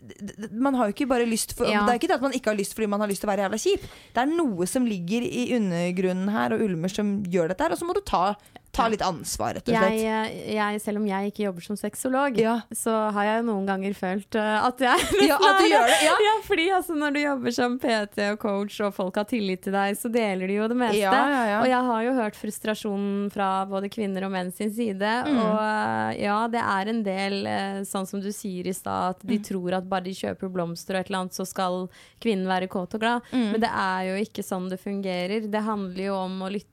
[0.52, 1.82] man har jo ikke bare lyst for, Ja.
[1.86, 3.32] Det er ikke det at man ikke har lyst fordi man har lyst til å
[3.32, 3.82] være jævla kjip.
[4.14, 7.78] Det er noe som ligger i undergrunnen her og ulmer som gjør dette her, og
[7.78, 8.36] så må du ta,
[8.72, 10.34] ta litt ansvar, rett og slett.
[10.54, 12.60] jeg, selv om jeg ikke jobber som sexolog, Ja.
[12.70, 15.98] så har jeg noen ganger følt uh, at jeg Ja, at du gjør det,
[16.28, 16.34] ja.
[16.46, 19.98] fordi altså, når du jobber som PT og coach, og folk har tillit til deg,
[19.98, 21.02] så deler de jo det meste.
[21.02, 21.58] Ja, ja, ja.
[21.64, 25.12] Og jeg har jo hørt frustrasjonen fra både kvinner og menn sin side.
[25.34, 27.38] Og uh, ja, det er en del,
[27.90, 31.02] sånn som du sier i stad, at de tror at bare de kjøper blomster og
[31.02, 31.88] et eller annet, så skal
[32.22, 33.26] kvinnen være kåt og glad.
[33.34, 35.50] Men det er jo ikke sånn det fungerer.
[35.50, 36.70] Det handler jo om å lytte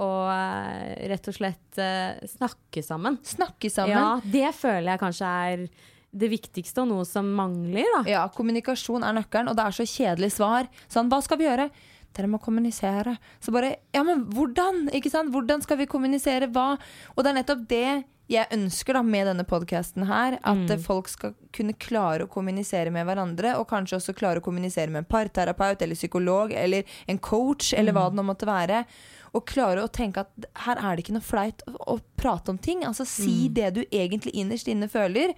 [0.00, 3.20] og eh, rett og slett eh, snakke sammen.
[3.26, 3.96] Snakke sammen.
[3.96, 5.64] Ja, det føler jeg kanskje er
[6.10, 7.86] det viktigste, og noe som mangler.
[7.98, 8.02] da.
[8.10, 10.70] Ja, kommunikasjon er nøkkelen, og det er så kjedelig svar.
[10.90, 11.70] Sånn, hva skal vi gjøre?
[12.16, 13.16] Dere må kommunisere.
[13.38, 14.88] Så bare Ja, men hvordan?
[14.96, 15.30] Ikke sant?
[15.30, 16.72] Hvordan skal vi kommunisere hva?
[17.14, 17.90] Og det er nettopp det
[18.30, 20.36] jeg ønsker da med denne podkasten her.
[20.46, 20.82] At mm.
[20.84, 25.02] folk skal kunne klare å kommunisere med hverandre, og kanskje også klare å kommunisere med
[25.02, 28.84] en parterapeut eller psykolog eller en coach eller hva det nå måtte være.
[29.32, 32.58] Og klare å tenke at her er det ikke noe flaut å, å prate om
[32.58, 32.80] ting.
[32.88, 35.34] Altså si det du egentlig innerst inne føler.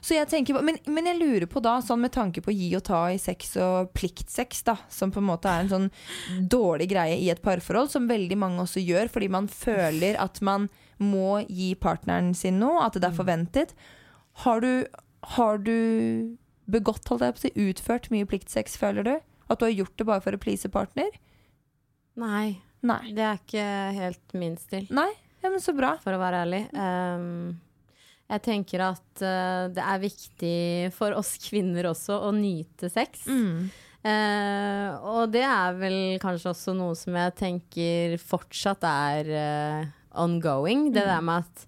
[0.00, 2.70] Så jeg tenker, på- men, men jeg lurer på da, sånn med tanke på gi
[2.78, 5.90] og ta i sex og pliktsex, da, som på en måte er en sånn
[6.48, 10.68] dårlig greie i et parforhold, som veldig mange også gjør, fordi man føler at man
[10.98, 13.74] må gi partneren sin noe, at det er forventet.
[14.46, 14.86] Har du,
[15.36, 19.14] har du begått, holdt jeg på å si, utført mye pliktsex, føler du?
[19.52, 21.12] At du har gjort det bare for å please partner?
[22.16, 23.12] Nei, Nei.
[23.16, 25.10] det er ikke helt min stil, Nei?
[25.42, 25.94] Ja, men så bra.
[26.02, 26.62] for å være ærlig.
[26.74, 27.56] Um,
[28.26, 30.56] jeg tenker at uh, det er viktig
[30.96, 33.28] for oss kvinner også å nyte sex.
[33.30, 33.68] Mm.
[34.06, 40.88] Uh, og det er vel kanskje også noe som jeg tenker fortsatt er uh, ongoing.
[40.94, 41.66] Det der med at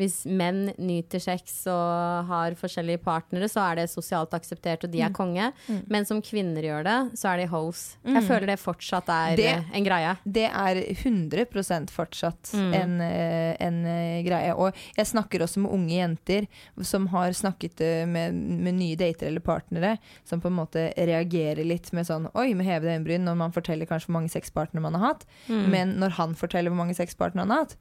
[0.00, 5.02] hvis menn nyter sex og har forskjellige partnere, så er det sosialt akseptert, og de
[5.04, 5.50] er konge.
[5.92, 7.82] Men som kvinner gjør det, så er de hoes.
[8.06, 10.16] Jeg føler det fortsatt er Det- eh, en greie.
[10.24, 14.54] Det er 100% fortsatt en, eh, en eh, greie.
[14.56, 16.46] Og jeg snakker også med unge jenter
[16.82, 17.78] som har snakket
[18.08, 22.54] med, med nye dater eller partnere, som på en måte reagerer litt med sånn Oi,
[22.54, 25.24] med hevede øyenbryn når man forteller kanskje hvor mange sexpartnere man har hatt.
[25.48, 27.76] Men når han forteller hvor mange sexpartnere han har hatt,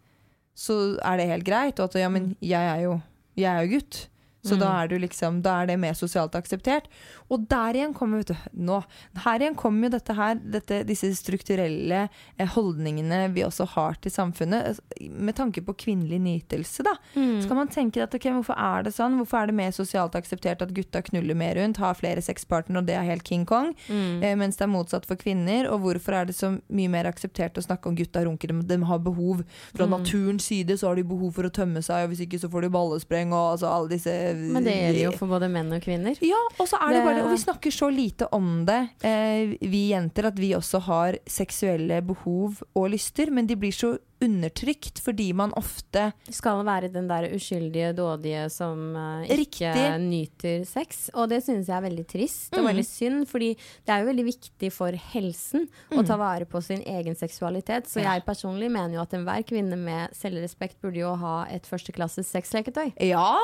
[0.58, 1.80] så er det helt greit.
[1.80, 3.00] Og at ja, men jeg er jo,
[3.40, 4.06] jeg er jo gutt.
[4.48, 6.86] Så da er, du liksom, da er det mer sosialt akseptert.
[7.30, 8.80] Og der igjen kommer vet du, nå,
[9.24, 12.08] her igjen kommer jo dette her, dette, disse strukturelle
[12.38, 14.80] eh, holdningene vi også har til samfunnet.
[15.00, 16.96] eh, Med tanke på kvinnelig nytelse, da.
[17.14, 19.18] Så kan man tenke at okay, hvorfor er det sånn?
[19.20, 22.88] Hvorfor er det mer sosialt akseptert at gutta knuller mer rundt, har flere sexpartnere, og
[22.90, 23.74] det er helt King Kong?
[23.90, 25.70] Eh, mens det er motsatt for kvinner.
[25.72, 28.48] Og hvorfor er det så mye mer akseptert å snakke om gutta runker?
[28.54, 29.44] De, de har behov
[29.76, 32.50] fra naturens side, så har de behov for å tømme seg, og hvis ikke så
[32.52, 35.82] får de ballespreng og altså alle disse Men det gjelder jo for både menn og
[35.86, 36.18] kvinner.
[36.26, 37.28] ja, og så er det Det- bare det.
[37.28, 42.02] Og vi snakker så lite om det, eh, vi jenter, at vi også har seksuelle
[42.06, 47.30] behov og lyster, men de blir så undertrykt fordi man ofte Skal være den der
[47.32, 49.86] uskyldige, dådige som eh, ikke Riktig.
[50.04, 51.06] nyter sex.
[51.16, 54.26] Og det synes jeg er veldig trist og veldig synd, fordi det er jo veldig
[54.28, 57.88] viktig for helsen å ta vare på sin egen seksualitet.
[57.88, 62.28] Så jeg personlig mener jo at enhver kvinne med selvrespekt burde jo ha et førsteklasses
[62.28, 62.92] sexleketøy.
[63.08, 63.38] Ja!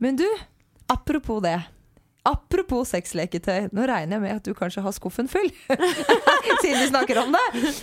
[0.00, 0.26] Men du,
[0.88, 1.58] apropos det.
[2.24, 5.50] Apropos sexleketøy, nå regner jeg med at du kanskje har skuffen full.
[6.62, 7.42] siden vi snakker om det.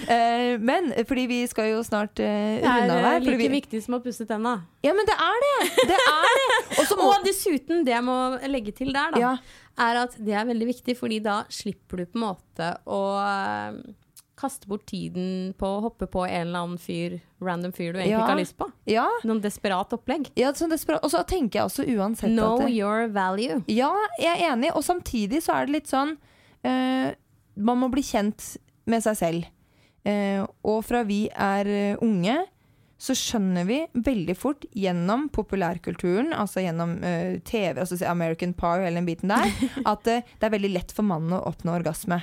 [0.10, 3.20] Eh, men fordi vi skal jo snart eh, runde av er her.
[3.22, 4.56] Det er like vi- viktig som å pusse tenna.
[4.82, 5.56] Ja, men det er det!
[5.94, 6.50] Det er det!
[6.82, 8.18] Og må Og dessuten, det jeg må
[8.50, 9.36] legge til der, da, Ja.
[9.86, 13.78] er at det er veldig viktig, fordi da slipper du på en måte å eh,
[14.42, 18.16] kaste bort tiden på å hoppe på en eller annen fyr, random fyr du egentlig
[18.16, 18.24] Ja.
[18.26, 18.68] ikke har lyst på.
[18.90, 20.32] Ja, Noen desperat opplegg.
[20.36, 21.04] ja sånn desperat.
[21.06, 23.62] Og så tenker jeg også uansett Know at det, your value.
[23.72, 26.18] Ja, jeg er enig, og samtidig så er det litt sånn
[26.66, 27.12] uh,
[27.56, 28.56] Man må bli kjent
[28.90, 29.46] med seg selv.
[30.08, 32.40] Uh, og fra vi er eh, unge,
[33.02, 39.02] så skjønner vi veldig fort gjennom populærkulturen, altså gjennom uh, TV, altså American Power eller
[39.02, 39.50] den biten der,
[39.92, 42.22] at uh, det er veldig lett for mannen å oppnå orgasme.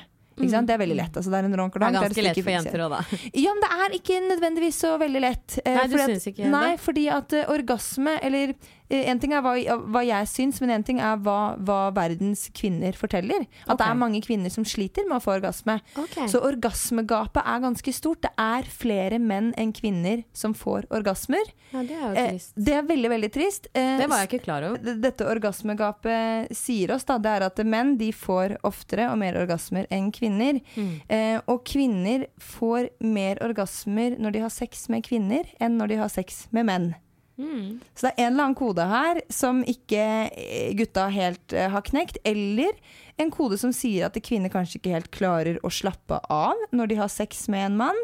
[0.53, 0.67] Sant?
[0.69, 1.17] Det er veldig lett.
[1.19, 3.01] Altså, det er en Det er ganske det er lett for jenter òg, da.
[3.45, 5.59] Ja, men det er ikke nødvendigvis så veldig lett.
[5.65, 6.53] eh, Nei, du at- syns ikke det?
[6.55, 8.55] Nei, fordi at eh, orgasme Eller
[8.91, 9.53] en ting er hva,
[9.93, 13.47] hva jeg syns, men en ting er hva, hva verdens kvinner forteller.
[13.67, 15.81] At det er mange kvinner som sliter med å få orgasme.
[15.97, 16.27] Okay.
[16.29, 18.23] Så orgasmegapet er ganske stort.
[18.25, 21.45] Det er flere menn enn kvinner som får orgasmer.
[21.73, 22.53] Ja, det er jo Eh, trist.
[22.57, 23.67] det er veldig, veldig trist.
[23.75, 24.79] Eh, Det var jeg ikke klar over.
[24.79, 29.87] dette orgasmegapet sier oss, da, det er at menn de får oftere og mer orgasmer
[29.91, 30.61] enn kvinner.
[30.77, 31.01] Mm.
[31.09, 35.97] Eh, og kvinner får mer orgasmer når de har sex med kvinner, enn når de
[35.97, 36.95] har sex med menn.
[37.39, 37.81] Mm.
[37.95, 41.85] Så det er en eller annen kode her som ikke eh, gutta helt uh, har
[41.87, 42.19] knekt.
[42.27, 42.75] Eller
[43.19, 46.99] en kode som sier at kvinner kanskje ikke helt klarer å slappe av når de
[46.99, 48.01] har sex med en mann.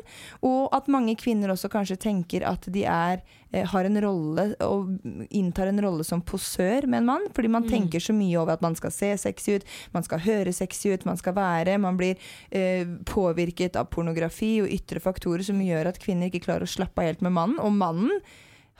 [0.46, 4.94] Og at mange kvinner også kanskje tenker at de er, uh, har en rolle og
[5.34, 7.28] inntar en rolle som posør med en mann.
[7.34, 9.68] Fordi man tenker så mye over at man skal se sexy ut,
[9.98, 12.14] man skal høre sexy ut, man skal være Man blir
[12.54, 17.02] uh, påvirket av pornografi og ytre faktorer som gjør at kvinner ikke klarer å slappe
[17.02, 17.58] av helt med mannen.
[17.58, 18.22] Og mannen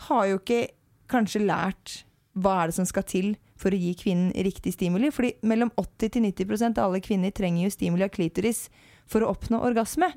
[0.08, 0.62] har jo ikke
[1.10, 2.02] kanskje lært
[2.34, 5.12] hva er det som skal til for å gi kvinnen riktig stimuli.
[5.14, 8.66] Fordi mellom 80-90% av alle kvinner trenger jo stimuli av klitoris
[9.06, 10.08] for å oppnå orgasme.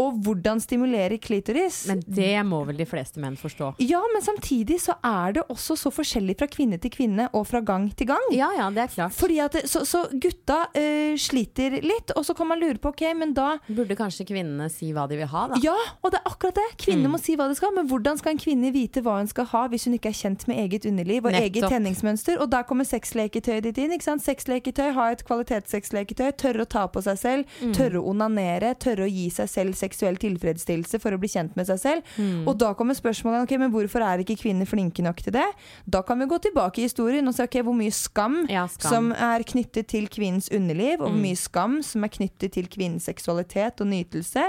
[0.00, 1.84] Og hvordan stimulere klitoris?
[1.90, 3.74] Men det må vel de fleste menn forstå.
[3.84, 7.60] ja, men samtidig så er det også så forskjellig fra kvinne til kvinne og fra
[7.60, 8.24] gang til gang.
[8.34, 9.12] Ja ja, det er klart.
[9.18, 13.02] Fordi at så, så gutta uh, sliter litt, og så kan man lure på ok,
[13.18, 15.58] men da Burde kanskje kvinnene si hva de vil ha, da?
[15.62, 16.68] Ja, og det er akkurat det.
[16.80, 17.12] Kvinnene Mm.
[17.16, 19.66] må si hva de skal, men hvordan skal en kvinne vite hva hun skal ha
[19.68, 22.38] hvis hun ikke er kjent med eget underliv og eget tenningsmønster?
[22.40, 23.92] Og der kommer sexleketøyet ditt inn.
[23.92, 24.22] ikke sant?
[24.24, 27.72] Sexleketøy, ha et kvalitetssexleketøy, tørre å ta på seg selv, Mm.
[27.76, 31.66] tørre å onanere, tørre å gi seg selv seksuell tilfredsstillelse for å bli kjent med
[31.66, 32.02] seg selv.
[32.20, 32.46] Mm.
[32.48, 35.46] Og da kommer spørsmålet ok, men hvorfor er ikke kvinner flinke nok til det?
[35.88, 38.90] Da kan vi gå tilbake i historien og se ok, hvor mye skam, Ja, skam.
[38.90, 41.22] som er knyttet til kvinnens underliv, og hvor Mm.
[41.22, 44.44] mye skam som er knyttet til kvinnens seksualitet og nytelse,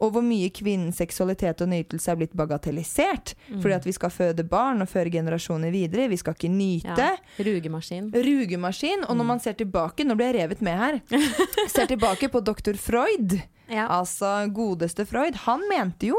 [0.00, 3.34] og hvor mye kvinnens seksualitet og nytelse er blitt bagatellisert.
[3.50, 3.60] Mm.
[3.62, 6.08] Fordi at vi skal føde barn og føre generasjoner videre.
[6.08, 6.96] Vi skal ikke nyte.
[6.98, 7.16] Ja.
[7.38, 8.10] Rugemaskin.
[8.12, 9.04] Rugemaskin.
[9.08, 9.26] Og når Mm.
[9.26, 11.00] man ser tilbake, nå ble jeg revet med her,
[11.68, 13.40] ser tilbake på doktor Freud,
[13.70, 13.86] Ja.
[13.88, 16.18] altså godeste Freud, han mente jo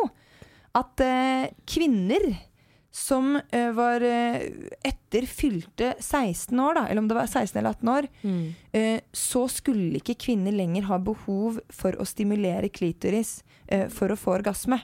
[0.75, 2.37] at eh, kvinner
[2.91, 4.41] som eh, var eh,
[4.83, 8.53] etter fylte 16 år, da, eller om det var 16 eller 18 år, Mm.
[8.73, 14.17] eh, så skulle ikke kvinner lenger ha behov for å stimulere klitoris eh, for å
[14.19, 14.81] få orgasme.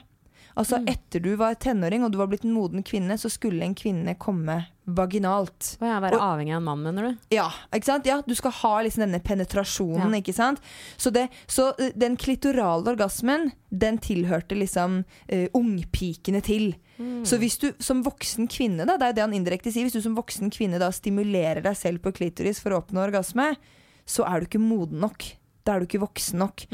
[0.58, 3.76] Altså Etter du var tenåring og du var blitt en moden kvinne, så skulle en
[3.78, 4.56] kvinne komme
[4.88, 5.76] vaginalt.
[5.78, 7.16] Og jeg være Og- avhengig av en mann, mener du?
[7.36, 8.06] Ja, ikke sant?
[8.08, 10.20] Ja, du skal ha liksom denne penetrasjonen, Ja.
[10.20, 10.60] ikke sant?
[10.96, 16.74] Så, det, så eh, den klitorale orgasmen, den tilhørte liksom uh, ungpikene til.
[17.22, 20.02] Så hvis du som voksen kvinne, da, det er det han indirekte sier, hvis du
[20.02, 23.52] som voksen kvinne da stimulerer deg selv på klitoris for å oppnå orgasme,
[24.04, 25.22] så er du ikke moden nok.
[25.68, 26.64] Da er du ikke voksen nok.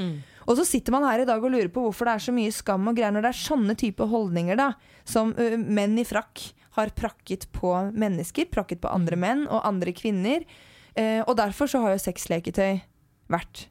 [0.44, 2.52] Og så sitter man her i dag og lurer på hvorfor det er så mye
[2.54, 4.70] skam og greier når det er sånne type holdninger da,
[5.08, 6.42] som uh, menn i frakk
[6.76, 10.44] har prakket på mennesker, prakket på andre menn og andre kvinner.
[10.98, 12.82] Uh, og derfor så har jo sexleketøy
[13.32, 13.66] vært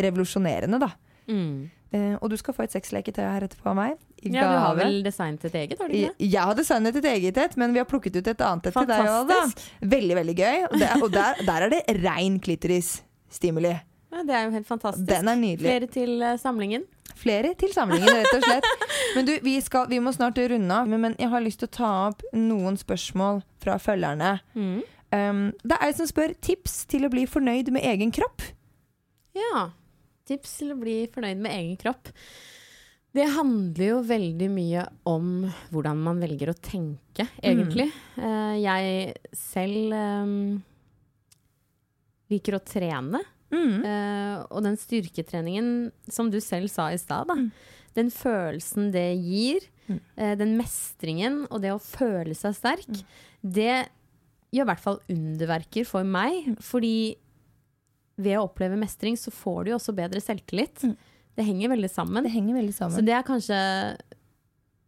[0.00, 0.90] revolusjonerende, da.
[1.30, 1.70] Mm.
[1.94, 4.02] Uh, og du skal få et sexleketøy her etterpå av meg.
[4.24, 6.14] I Ja, du har vel designet et eget, har du ikke?
[6.24, 8.88] Jeg har designet et eget et, men vi har plukket ut et annet et til
[8.88, 9.34] deg òg.
[9.94, 10.62] Veldig, veldig gøy.
[10.70, 13.76] Og, der, og der, der er det rein klitoris-stimuli.
[14.14, 15.06] Ja, det er jo helt fantastisk.
[15.08, 15.66] Den er nydelig.
[15.66, 16.84] Flere til eh, samlingen.
[17.18, 18.66] Flere til samlingen, rett og slett.
[19.16, 20.90] Men du, vi, skal, vi må snart runde av.
[20.90, 24.36] Men, jeg har lyst til å ta opp noen spørsmål fra følgerne.
[24.54, 24.82] Mm.
[25.14, 28.46] Um, det er en som spør tips til å bli fornøyd med egen kropp.
[29.34, 29.68] Ja.
[30.28, 32.10] Tips til å bli fornøyd med egen kropp.
[33.14, 37.86] Det handler jo veldig mye om hvordan man velger å tenke, egentlig.
[38.18, 38.56] Mm.
[38.58, 40.34] jeg selv um,
[42.34, 43.22] liker å trene.
[43.54, 43.84] Mm.
[43.86, 45.68] Uh, og den styrketreningen,
[46.10, 47.30] som du selv sa i stad.
[47.30, 47.48] Mm.
[47.94, 49.98] Den følelsen det gir, Mm.
[50.16, 53.02] uh, den mestringen og det å føle seg sterk,
[53.44, 53.84] det
[54.54, 56.54] gjør i hvert fall underverker for meg.
[56.64, 57.16] Fordi
[58.16, 60.86] ved å oppleve mestring, så får du jo også bedre selvtillit.
[60.86, 60.96] Mm.
[61.36, 62.22] Det henger veldig sammen.
[62.24, 63.58] Det henger veldig Så det er kanskje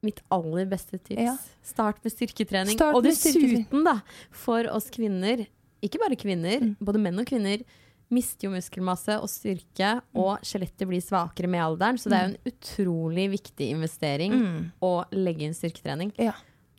[0.06, 1.20] mitt aller beste tips.
[1.26, 1.34] Ja.
[1.66, 2.76] Start med styrketrening.
[2.78, 3.98] Start og dessuten, da,
[4.30, 5.46] for oss kvinner,
[5.82, 6.76] ikke bare kvinner, Mm.
[6.80, 7.64] både menn og kvinner,
[8.10, 10.20] mister jo muskelmasse og styrke, Mm.
[10.22, 11.98] og skjelettet blir svakere med alderen.
[11.98, 14.72] Så det er jo en utrolig viktig investering Mm.
[14.82, 16.12] å legge inn styrketrening.
[16.18, 16.32] Ja.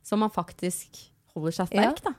[0.03, 1.91] Så man faktisk holder seg Ja.
[1.91, 2.11] sterk, da.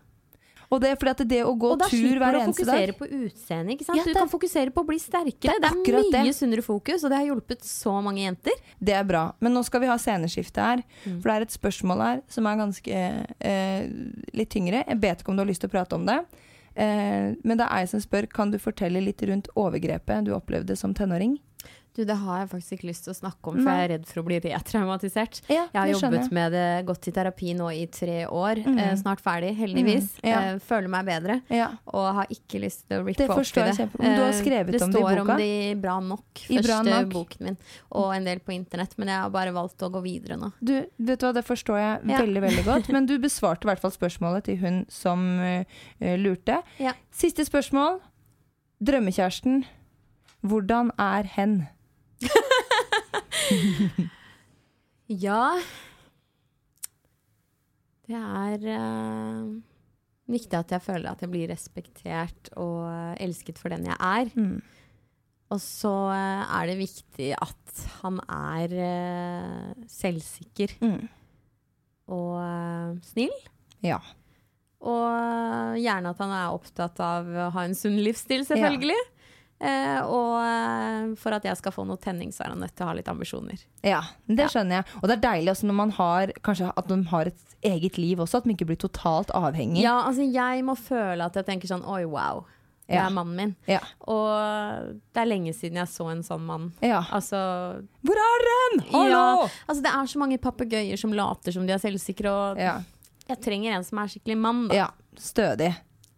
[0.71, 2.99] Og det er fordi at det å gå Og da slipper du å fokusere dag
[2.99, 3.87] på utseendet.
[3.97, 5.41] Ja, du kan fokusere på å bli sterkere.
[5.41, 6.35] Det er Det er, mye det.
[6.37, 8.53] sunnere fokus, og det har hjulpet så mange jenter.
[8.79, 9.33] Det er bra.
[9.41, 10.83] Men nå skal vi ha sceneskifte her.
[11.07, 11.23] Mm.
[11.23, 13.89] For det er et spørsmål her som er ganske eh,
[14.35, 14.85] litt tyngre.
[14.87, 16.27] Jeg vet ikke om du har lyst til å prate om det.
[16.79, 20.77] Eh, men det er jeg som spør Kan du fortelle litt rundt overgrepet du opplevde
[20.79, 21.39] som tenåring.
[21.99, 24.05] Du, Det har jeg faktisk ikke lyst til å snakke om, for jeg er redd
[24.07, 25.41] for å bli retraumatisert.
[25.51, 28.61] Ja, Jeg har jobbet skjønner med det, gått i terapi nå i tre år.
[28.63, 28.79] Mhm.
[28.79, 30.13] Eh, snart ferdig, heldigvis.
[30.23, 30.41] Mhm, ja.
[30.53, 31.41] eh, føler meg bedre.
[31.51, 31.67] Ja.
[31.91, 33.89] Og har ikke lyst til å rippe Det opp i forstår jeg det.
[33.99, 35.11] du har Eh, skrevet om det i boka?
[35.11, 37.13] Det står om det i Bra nok, I Bra første nok.
[37.13, 37.57] boken min.
[37.91, 40.53] Og en del på internett, men jeg har bare valgt å gå videre nå.
[40.63, 42.89] Du, vet du hva, Det forstår jeg veldig veldig godt.
[42.95, 45.65] Men du besvarte i hvert fall spørsmålet til hun som eh,
[46.17, 46.63] lurte.
[46.79, 46.93] Ja.
[47.11, 47.99] Siste spørsmål.
[48.83, 49.65] Drømmekjæresten.
[50.47, 51.67] Hvordan er hen?
[55.09, 55.43] Ja
[58.09, 59.57] Det er uh,
[60.29, 62.85] viktig at jeg føler at jeg blir respektert og
[63.21, 64.29] elsket for den jeg er.
[64.37, 64.59] Mm.
[65.49, 71.09] Og så eh, er det viktig at han er uh, selvsikker Mm.
[72.13, 73.33] og uh, snill.
[73.85, 73.97] Ja.
[74.85, 79.01] Og gjerne at han er opptatt av å ha en sunn livsstil, selvfølgelig.
[79.61, 82.85] Eh, og eh, for at jeg skal få noe tenning, så er han nødt til
[82.87, 83.59] å ha litt ambisjoner.
[83.83, 84.49] Ja, det Ja.
[84.53, 84.85] skjønner jeg.
[85.03, 88.19] Og det er deilig også når man har Kanskje at de har et eget liv
[88.23, 89.83] også, at man ikke blir totalt avhengig.
[89.83, 92.45] Ja, altså jeg må føle at jeg tenker sånn oi, wow.
[92.89, 93.07] Det Ja.
[93.07, 93.57] er mannen min.
[93.67, 93.81] Ja.
[94.07, 96.73] Og det er lenge siden jeg så en sånn mann.
[96.81, 97.03] Ja.
[97.13, 98.87] Altså, Hvor er den?
[98.93, 99.11] Hallo!
[99.11, 102.81] Ja, altså det er så mange papegøyer som later som de er selvsikre, og Ja.
[103.29, 104.69] jeg trenger en som er skikkelig mann.
[104.69, 104.75] Da.
[104.75, 104.89] ja.
[105.19, 105.75] Stødig.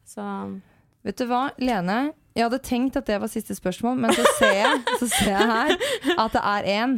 [0.06, 0.60] Så
[1.02, 2.12] Vet du hva, Lene?
[2.36, 5.48] Jeg hadde tenkt at det var siste spørsmål, men så ser jeg, så ser jeg
[5.50, 5.72] her
[6.24, 6.92] at det er en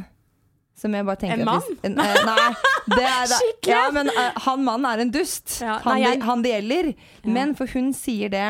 [0.82, 2.48] som jeg bare tenker En at hvis- En, eh, nei,
[2.90, 3.70] det er Skikkelig?
[3.72, 5.58] Ja, men eh, han mannen er en dust.
[5.62, 6.88] Ja, han, nei, jeg- det, han det gjelder.
[6.96, 7.30] Ja.
[7.38, 8.46] Men for hun sier det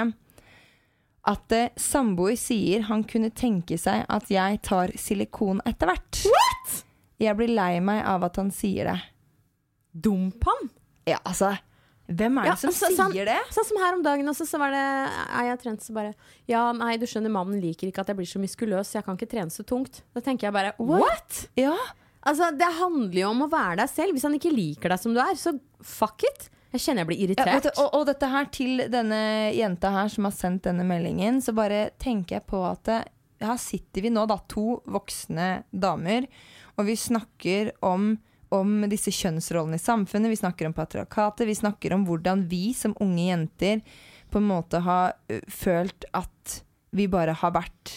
[1.33, 6.23] at eh, samboer sier han kunne tenke seg at jeg tar silikon etter hvert.
[6.27, 6.81] What?!
[7.23, 9.01] Jeg blir lei meg av at han sier det.
[9.95, 10.71] dump han!
[11.07, 11.53] Ja, altså
[12.11, 13.39] Hvem er det Ja, som altså, sånn- sier det?
[13.55, 16.15] Sånn som her om dagen også, så var det Er jeg trent så bare
[16.51, 19.17] Ja, nei, du skjønner, mannen liker ikke at jeg blir så muskuløs, så jeg kan
[19.17, 20.03] ikke trene så tungt.
[20.15, 21.47] Da tenker jeg bare what?
[21.57, 21.77] Ja,
[22.25, 24.13] Altså, det handler jo om å være deg selv.
[24.15, 26.45] Hvis han ikke liker deg som du er, så fuck it.
[26.73, 27.63] Jeg kjenner jeg blir Ja, irritert.
[27.75, 31.53] du, og, og dette her til denne jenta her som har sendt denne meldingen, så
[31.53, 33.01] bare tenker jeg på at det,
[33.43, 36.29] her sitter vi nå, da, to voksne damer,
[36.79, 38.13] og vi snakker om,
[38.53, 42.97] om disse kjønnsrollene i samfunnet, vi snakker om patriarkatet, vi snakker om hvordan vi som
[43.01, 43.83] unge jenter
[44.33, 45.17] på en måte har
[45.49, 47.93] følt at vi bare har vært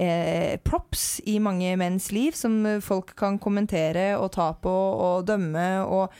[0.00, 5.66] eh, props i mange menns liv, som folk kan kommentere og ta på og dømme,
[5.84, 6.14] og,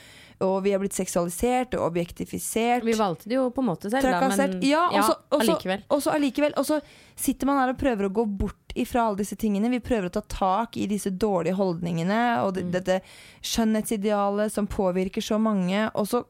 [0.45, 2.85] og vi har blitt seksualisert og objektifisert.
[2.87, 5.87] Vi valgte det jo på en måte selv, da, men Ja, også, ja, og allikevel.
[5.89, 6.57] Og så allikevel.
[6.61, 6.81] Og så
[7.17, 9.71] sitter man her og prøver å gå bort ifra alle disse tingene.
[9.71, 12.71] Vi prøver å ta tak i disse dårlige holdningene og det, Mm.
[12.73, 13.01] dette
[13.43, 15.91] skjønnhetsidealet som påvirker så mange.
[15.95, 16.25] Og så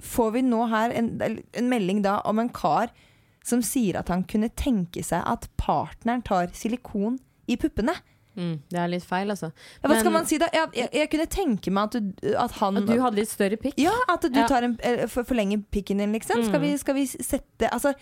[0.00, 2.90] får vi nå her en, en melding da om en kar
[3.44, 7.18] som sier at han kunne tenke seg at partneren tar silikon
[7.48, 7.94] i puppene.
[8.38, 9.48] Mm, det er litt feil, altså.
[9.82, 10.46] Ja, hva skal Men- man si da?
[10.54, 13.56] Jeg, jeg, jeg kunne tenke meg at, du, at han At du hadde litt større
[13.58, 13.74] pikk.
[13.82, 14.46] Ja, at du Ja.
[14.46, 16.44] tar en, eh, forlenger pikken din, liksom.
[16.46, 16.68] Skal, Mm.
[16.68, 17.94] vi, skal vi sette Altså,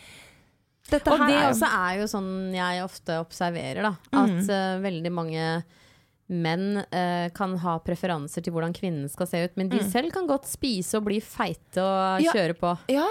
[0.90, 3.94] dette Og det er også er jo sånn jeg ofte observerer, da.
[4.12, 4.20] Mm.
[4.22, 5.48] At eh, veldig mange
[6.28, 9.90] menn uh, kan ha preferanser til hvordan kvinnen skal se ut, men de Mm.
[9.92, 12.32] selv kan godt spise og bli feite og Ja.
[12.34, 12.72] kjøre på.
[12.90, 13.06] Ja,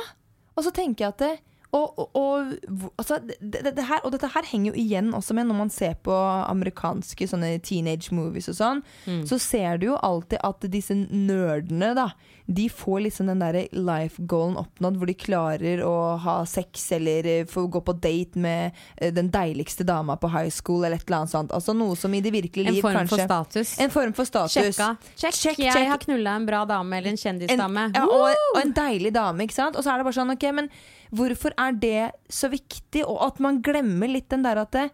[0.57, 1.39] og så tenker jeg at det
[1.75, 2.53] og, og, og,
[2.95, 5.97] altså, det, det, her, og dette her henger jo igjen også med når man ser
[6.05, 8.83] på amerikanske sånne teenage movies og sånn.
[9.03, 9.25] Mm.
[9.27, 12.09] Så ser du jo alltid at disse nerdene, da,
[12.45, 17.27] de får liksom den derre life goalen oppnådd, hvor de klarer å ha sex eller
[17.31, 21.07] eh, få gå på date med eh, den deiligste dama på high school, eller et
[21.09, 21.55] eller annet sånt.
[21.55, 23.75] Altså noe som i det virkelige En liv form for status.
[23.81, 24.55] En form for status.
[24.55, 24.93] Sjekka.
[25.15, 27.89] Check, check, jeg har knulla en bra dame eller en kjendisdame.
[27.91, 29.75] En, ja, og en deilig dame, ikke sant?
[29.75, 30.69] Og så er det bare sånn, ok, men
[31.13, 33.03] hvorfor er det så viktig?
[33.05, 34.89] Og at man glemmer litt den der at det,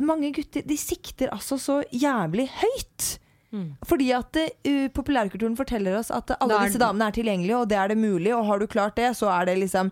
[0.00, 3.18] mange gutter de sikter altså så jævlig høyt.
[3.52, 3.74] Mm.
[3.84, 7.88] Fordi at uh, populærkulturen forteller oss at alle disse damene er tilgjengelige, og det er
[7.92, 9.90] det mulig, og har du klart det, så er det liksom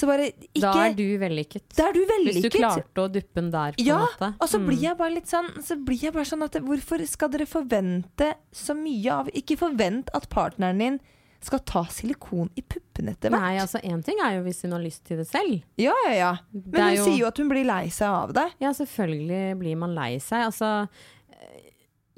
[0.00, 1.78] Så bare ikke Da er du vellykket.
[1.82, 2.36] Er du vellykket.
[2.36, 4.34] Hvis du klarte å duppe den der, på Ja, måte.
[4.40, 4.66] og så Mm.
[4.68, 9.10] blir jeg bare litt sånn Så bare sånn at Hvorfor skal dere forvente så mye
[9.10, 11.00] av Ikke forvent at partneren din
[11.44, 13.40] skal ta silikon i puppene etter hvert.
[13.40, 15.62] Nei, altså En ting er jo hvis hun har lyst til det selv.
[15.80, 16.32] Ja, ja, ja.
[16.52, 18.46] Men hun jo- sier jo at hun blir lei seg av det.
[18.60, 20.44] Ja, selvfølgelig blir man lei seg.
[20.50, 20.70] Altså
[21.32, 21.70] eh,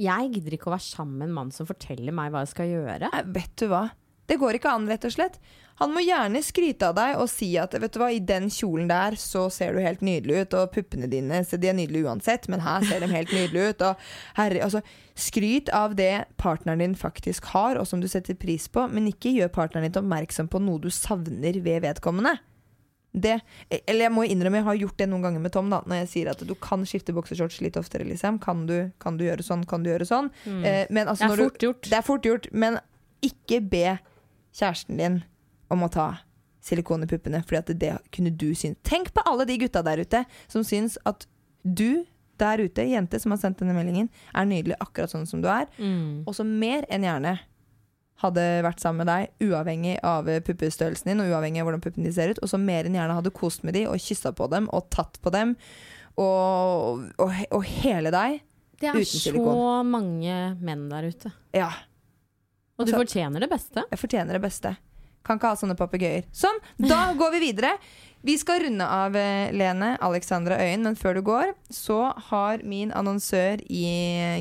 [0.02, 2.66] Jeg gidder ikke å være sammen med en mann som forteller meg hva jeg skal
[2.72, 3.10] gjøre.
[3.12, 3.84] Nei, vet du hva?
[4.26, 5.38] Det går ikke an, rett og slett.
[5.80, 8.90] Han må gjerne skryte av deg og si at vet du hva, i den kjolen
[8.90, 12.60] der så ser du helt nydelig ut, og puppene dine de er nydelige uansett, men
[12.60, 13.82] her ser de helt nydelige ut.
[13.88, 13.96] Og
[14.36, 14.82] herre, altså,
[15.18, 19.32] skryt av det partneren din faktisk har, og som du setter pris på, men ikke
[19.34, 22.36] gjør partneren din oppmerksom på noe du savner ved vedkommende.
[23.12, 23.34] Det,
[23.84, 25.66] eller jeg må innrømme jeg har gjort det noen ganger med Tom.
[25.68, 28.06] da Når jeg sier at du kan skifte boksershorts litt oftere.
[28.08, 28.38] Liksom.
[28.40, 29.66] Kan, du, kan du gjøre sånn?
[29.68, 30.30] Kan du gjøre sånn?
[30.48, 31.90] Eh, men altså, Det er du- gjort.
[31.90, 32.78] Det er fort gjort, men
[33.20, 33.98] ikke be
[34.56, 35.20] kjæresten din
[35.72, 36.06] om å ta
[36.62, 38.78] silikon i puppene, fordi at det kunne du synes.
[38.86, 41.26] Tenk på alle de gutta der ute som syns at
[41.64, 42.04] du
[42.38, 45.66] der ute, jente som har sendt denne meldingen, er nydelig akkurat sånn som du er,
[45.78, 46.22] Mm.
[46.26, 47.38] og som mer enn gjerne
[48.22, 52.12] hadde vært sammen med deg, uavhengig av puppestørrelsen din og uavhengig av hvordan puppene de
[52.14, 54.68] ser ut, og som mer enn gjerne hadde kost med de og kyssa på dem
[54.72, 55.56] og tatt på dem
[56.18, 58.40] og, og, og hele deg.
[58.82, 61.32] Det er så mange menn der ute.
[61.54, 61.70] Ja,
[62.78, 63.84] Og du Altså- fortjener det beste.
[63.90, 64.76] Jeg fortjener det beste.
[65.24, 66.24] Kan ikke ha sånne papegøyer.
[66.34, 67.74] Sånn, da går vi videre.
[68.22, 72.92] Vi skal runde av eh, Lene Alexandra Øyen, men før du går, så har min
[72.94, 73.84] annonsør i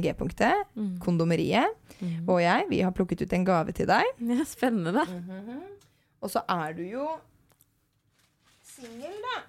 [0.04, 1.00] G-punktet, Mm.
[1.02, 1.78] Kondomeriet,
[2.28, 4.06] og jeg, vi har plukket ut en gave til deg.
[4.22, 5.06] Ja, spennende.
[5.10, 5.60] Mm spennende.
[6.22, 7.08] Og så er du jo
[8.66, 9.40] singel, da.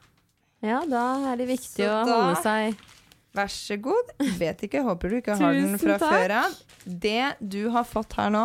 [0.65, 1.03] Ja, da
[1.33, 2.89] er det viktig Så å da- holde seg
[3.33, 4.11] Vær så god.
[4.37, 6.57] Vet ikke, håper du ikke har den fra før av.
[6.85, 8.43] Det du har fått her nå,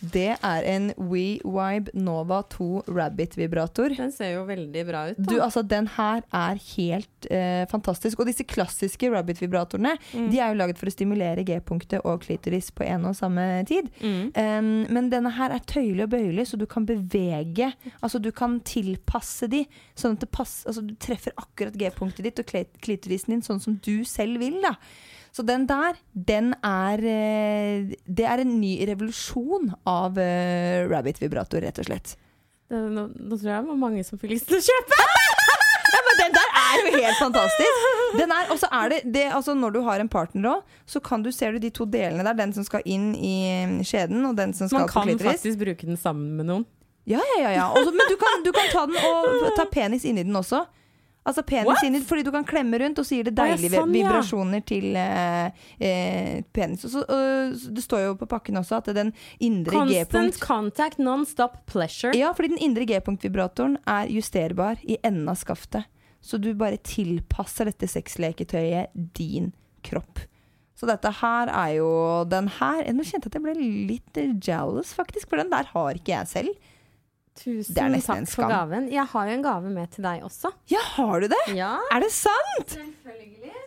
[0.00, 3.96] det er en WeVibe Nova 2 Rabbit-vibrator.
[3.96, 5.20] Den ser jo veldig bra ut.
[5.20, 5.28] Da.
[5.30, 8.20] Du, altså, den her er helt eh, fantastisk.
[8.20, 10.30] Og disse klassiske Rabbit-vibratorene Mm.
[10.30, 13.88] De er jo laget for å stimulere G-punktet og klitoris på en og samme tid.
[14.00, 14.30] Mm.
[14.36, 17.72] Um, men denne her er tøyelig og bøyelig, så du kan bevege
[18.04, 19.64] Altså du kan tilpasse de,
[19.98, 22.50] sånn at det passer Altså du treffer akkurat G-punktet ditt og
[22.84, 24.76] klitorisen din sånn som du selv vil, da.
[25.36, 31.80] Så den der, den er eh, Det er en ny revolusjon av eh, Rabbit-vibrator, rett
[31.82, 32.14] og slett.
[32.66, 35.02] Det, nå, nå tror jeg det var mange som fikk lyst til å kjøpe.
[35.86, 37.84] Ja, men den der er jo helt fantastisk!
[38.18, 41.00] Den er, og så er det, det altså Når du har en partner òg, så
[41.00, 42.36] kan du, ser du de to delene der.
[42.36, 43.36] Den som skal inn i
[43.86, 46.66] skjeden, og den som skal Man kan faktisk bruke den sammen med noen.
[47.06, 47.52] Ja, ja, ja.
[47.54, 47.68] ja.
[47.70, 50.64] Også, men du kan, du kan ta den og ta penis inni den også.
[51.26, 54.06] Altså penis inni, Fordi du kan klemme rundt, og så gir det deilige sånn, ja.
[54.06, 56.86] vibrasjoner til eh, eh, penis.
[56.86, 59.10] Og så, og, det står jo på pakken også at den
[59.42, 62.14] indre G-punkt Constant contact, non-stop pleasure.
[62.16, 65.90] Ja, fordi den indre G-punktvibratoren er justerbar i enden av skaftet.
[66.22, 69.52] Så du bare tilpasser dette sexleketøyet din
[69.86, 70.22] kropp.
[70.76, 71.90] Så dette her er jo
[72.28, 75.98] den her Nå kjente jeg at jeg ble litt jealous, faktisk, for den der har
[75.98, 76.72] ikke jeg selv.
[77.36, 78.86] Tusen takk for gaven.
[78.90, 80.50] Jeg har jo en gave med til deg også.
[80.72, 81.42] Ja, har du det?
[81.56, 82.76] Ja, Er det sant?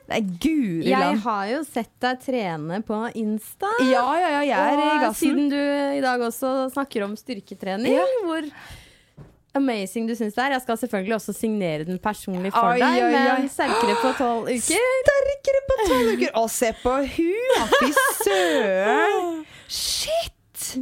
[0.09, 3.69] Nei, guri Jeg har jo sett deg trene på Insta.
[3.85, 5.19] Ja, ja, ja, jeg er i gassen.
[5.21, 8.05] siden du i dag også snakker om styrketrening, Ja.
[8.25, 8.47] hvor
[9.59, 10.51] amazing du syns det er.
[10.57, 13.37] Jeg skal selvfølgelig også signere den personlig for Oi, deg, oi, oi.
[13.41, 14.81] men sterkere på tolv uker.
[15.05, 16.33] Sterkere på tolv uker!
[16.41, 17.69] Å, se på hun!
[17.77, 17.93] Fy
[18.25, 19.45] søren!
[19.67, 20.75] Shit!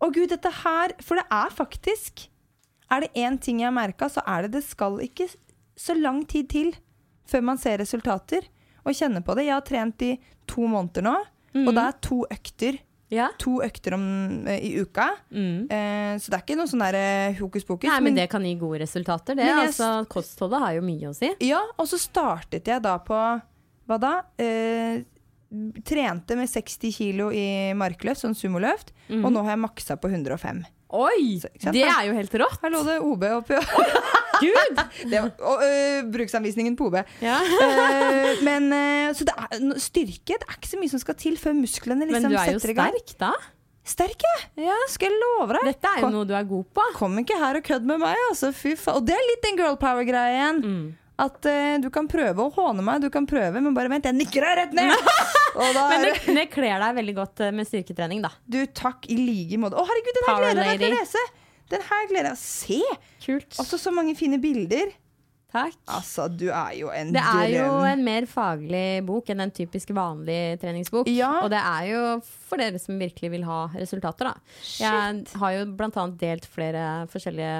[0.00, 2.28] Å gud, dette her For det er faktisk
[2.90, 5.28] Er det én ting jeg har merka, så er det det skal ikke
[5.78, 6.72] så lang tid til
[7.28, 8.46] før man ser resultater
[8.86, 9.44] og kjenner på det.
[9.44, 10.14] Jeg har trent i
[10.48, 11.12] to måneder nå,
[11.66, 12.78] og det er to økter.
[13.12, 13.26] Ja.
[13.38, 14.06] To økter om,
[14.48, 15.10] eh, i uka.
[15.70, 17.84] Eh, så det er ikke noe sånn der eh, hokus pokus.
[17.88, 19.44] Nei, men det kan gi gode resultater, det.
[19.44, 21.30] Jeg- Altså, kostholdet har jo mye å si.
[21.44, 23.20] Ja, og så startet jeg da på
[23.88, 24.22] Hva da?
[24.38, 25.04] Eh,
[25.84, 28.92] trente med 60 kilo i markløft, sånn sumoløft.
[29.10, 30.64] Og nå har jeg maksa på 105.
[30.96, 31.38] Oi!
[31.40, 32.60] Så- Det er jo helt rått!
[32.62, 33.58] Her lå det OB oppi.
[34.44, 34.78] Gud!
[35.10, 36.96] Det var, og øh, bruksanvisningen på OB.
[37.20, 37.40] Ja.
[37.42, 41.36] uh, men uh, så det er, styrke det er ikke så mye som skal til
[41.40, 43.32] før musklene setter i gang Men liksom du er jo sterk, da.
[43.88, 44.24] Sterk,
[44.60, 44.76] ja.
[44.92, 45.68] Skal jeg love deg.
[45.72, 46.86] Dette er jo Kom- noe du er god på.
[46.96, 48.50] Kom ikke her og kødd med meg, altså.
[48.52, 48.98] Fy faen.
[49.00, 50.58] Og det er litt den girl power-greia igjen.
[50.64, 50.88] Mm.
[51.18, 54.14] At uh, du kan prøve å håne meg, du kan prøve, men bare vent, jeg
[54.14, 54.94] nikker deg rett ned!
[55.58, 58.30] og da Men det, det kler deg veldig godt eh, med styrketrening, da.
[58.46, 59.80] Du, takk i like måte.
[59.80, 61.26] Å, herregud, den her gleder jeg meg til å lese!
[61.68, 62.80] Den her gleder jeg meg se!
[63.26, 63.58] Kult.
[63.64, 64.94] Også så mange fine bilder.
[65.48, 65.74] Takk.
[65.88, 69.90] Altså, du er jo en Det er jo en mer faglig bok enn en typisk
[69.96, 71.08] vanlig treningsbok.
[71.08, 71.38] Ja.
[71.40, 72.02] Og det er jo
[72.50, 74.56] for dere som virkelig vil ha resultater, da.
[74.60, 74.84] Shit.
[74.84, 77.54] Jeg har jo blant annet delt flere forskjellige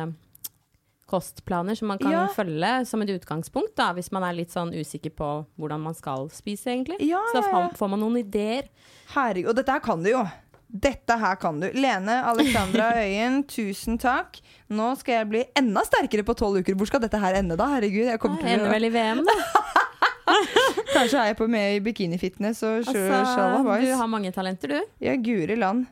[1.09, 2.27] kostplaner som man kan Ja.
[2.29, 6.29] følge som et utgangspunkt, da, hvis man er litt sånn usikker på hvordan man skal
[6.29, 7.01] spise, egentlig.
[7.01, 8.69] Ja, Så da får- man noen ideer.
[9.15, 10.23] Herregud, og dette her kan du jo.
[10.71, 11.71] Dette her kan du.
[11.73, 14.37] Lene Alexandra Øyen, tusen takk.
[14.71, 16.75] Nå skal jeg bli enda sterkere på tolv uker.
[16.77, 17.65] Hvor skal dette her ende, da?
[17.73, 19.33] Herregud, jeg kommer Det å ender vel i VM, da.
[20.93, 23.85] Kanskje er jeg på med i bikinifitness og Altså, shalabais.
[23.87, 24.81] du har mange talenter, du.
[25.01, 25.87] Ja, guri land.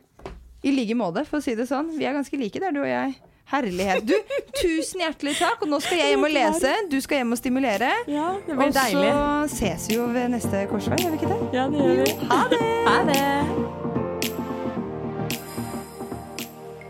[0.63, 1.89] I like måte, for å si det sånn.
[1.97, 3.15] Vi er ganske like der, du og jeg.
[3.47, 4.03] Herlighet.
[4.07, 4.13] Du,
[4.61, 5.61] tusen hjertelig takk.
[5.63, 6.73] Og nå skal jeg hjem og lese.
[6.91, 7.91] Du skal hjem og stimulere.
[8.11, 11.39] Ja, det blir Og så ses vi jo ved neste korsvei, gjør vi ikke det?
[11.55, 12.11] Ja, det gjør vi.
[12.31, 12.59] Ha det!
[12.87, 13.23] Ha det!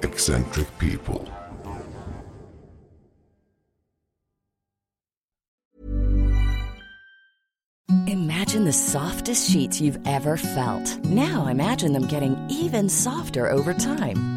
[0.04, 1.22] Eccentric people.
[8.08, 11.06] Imagine the softest sheets you've ever felt.
[11.06, 14.37] Now imagine them getting even softer over time.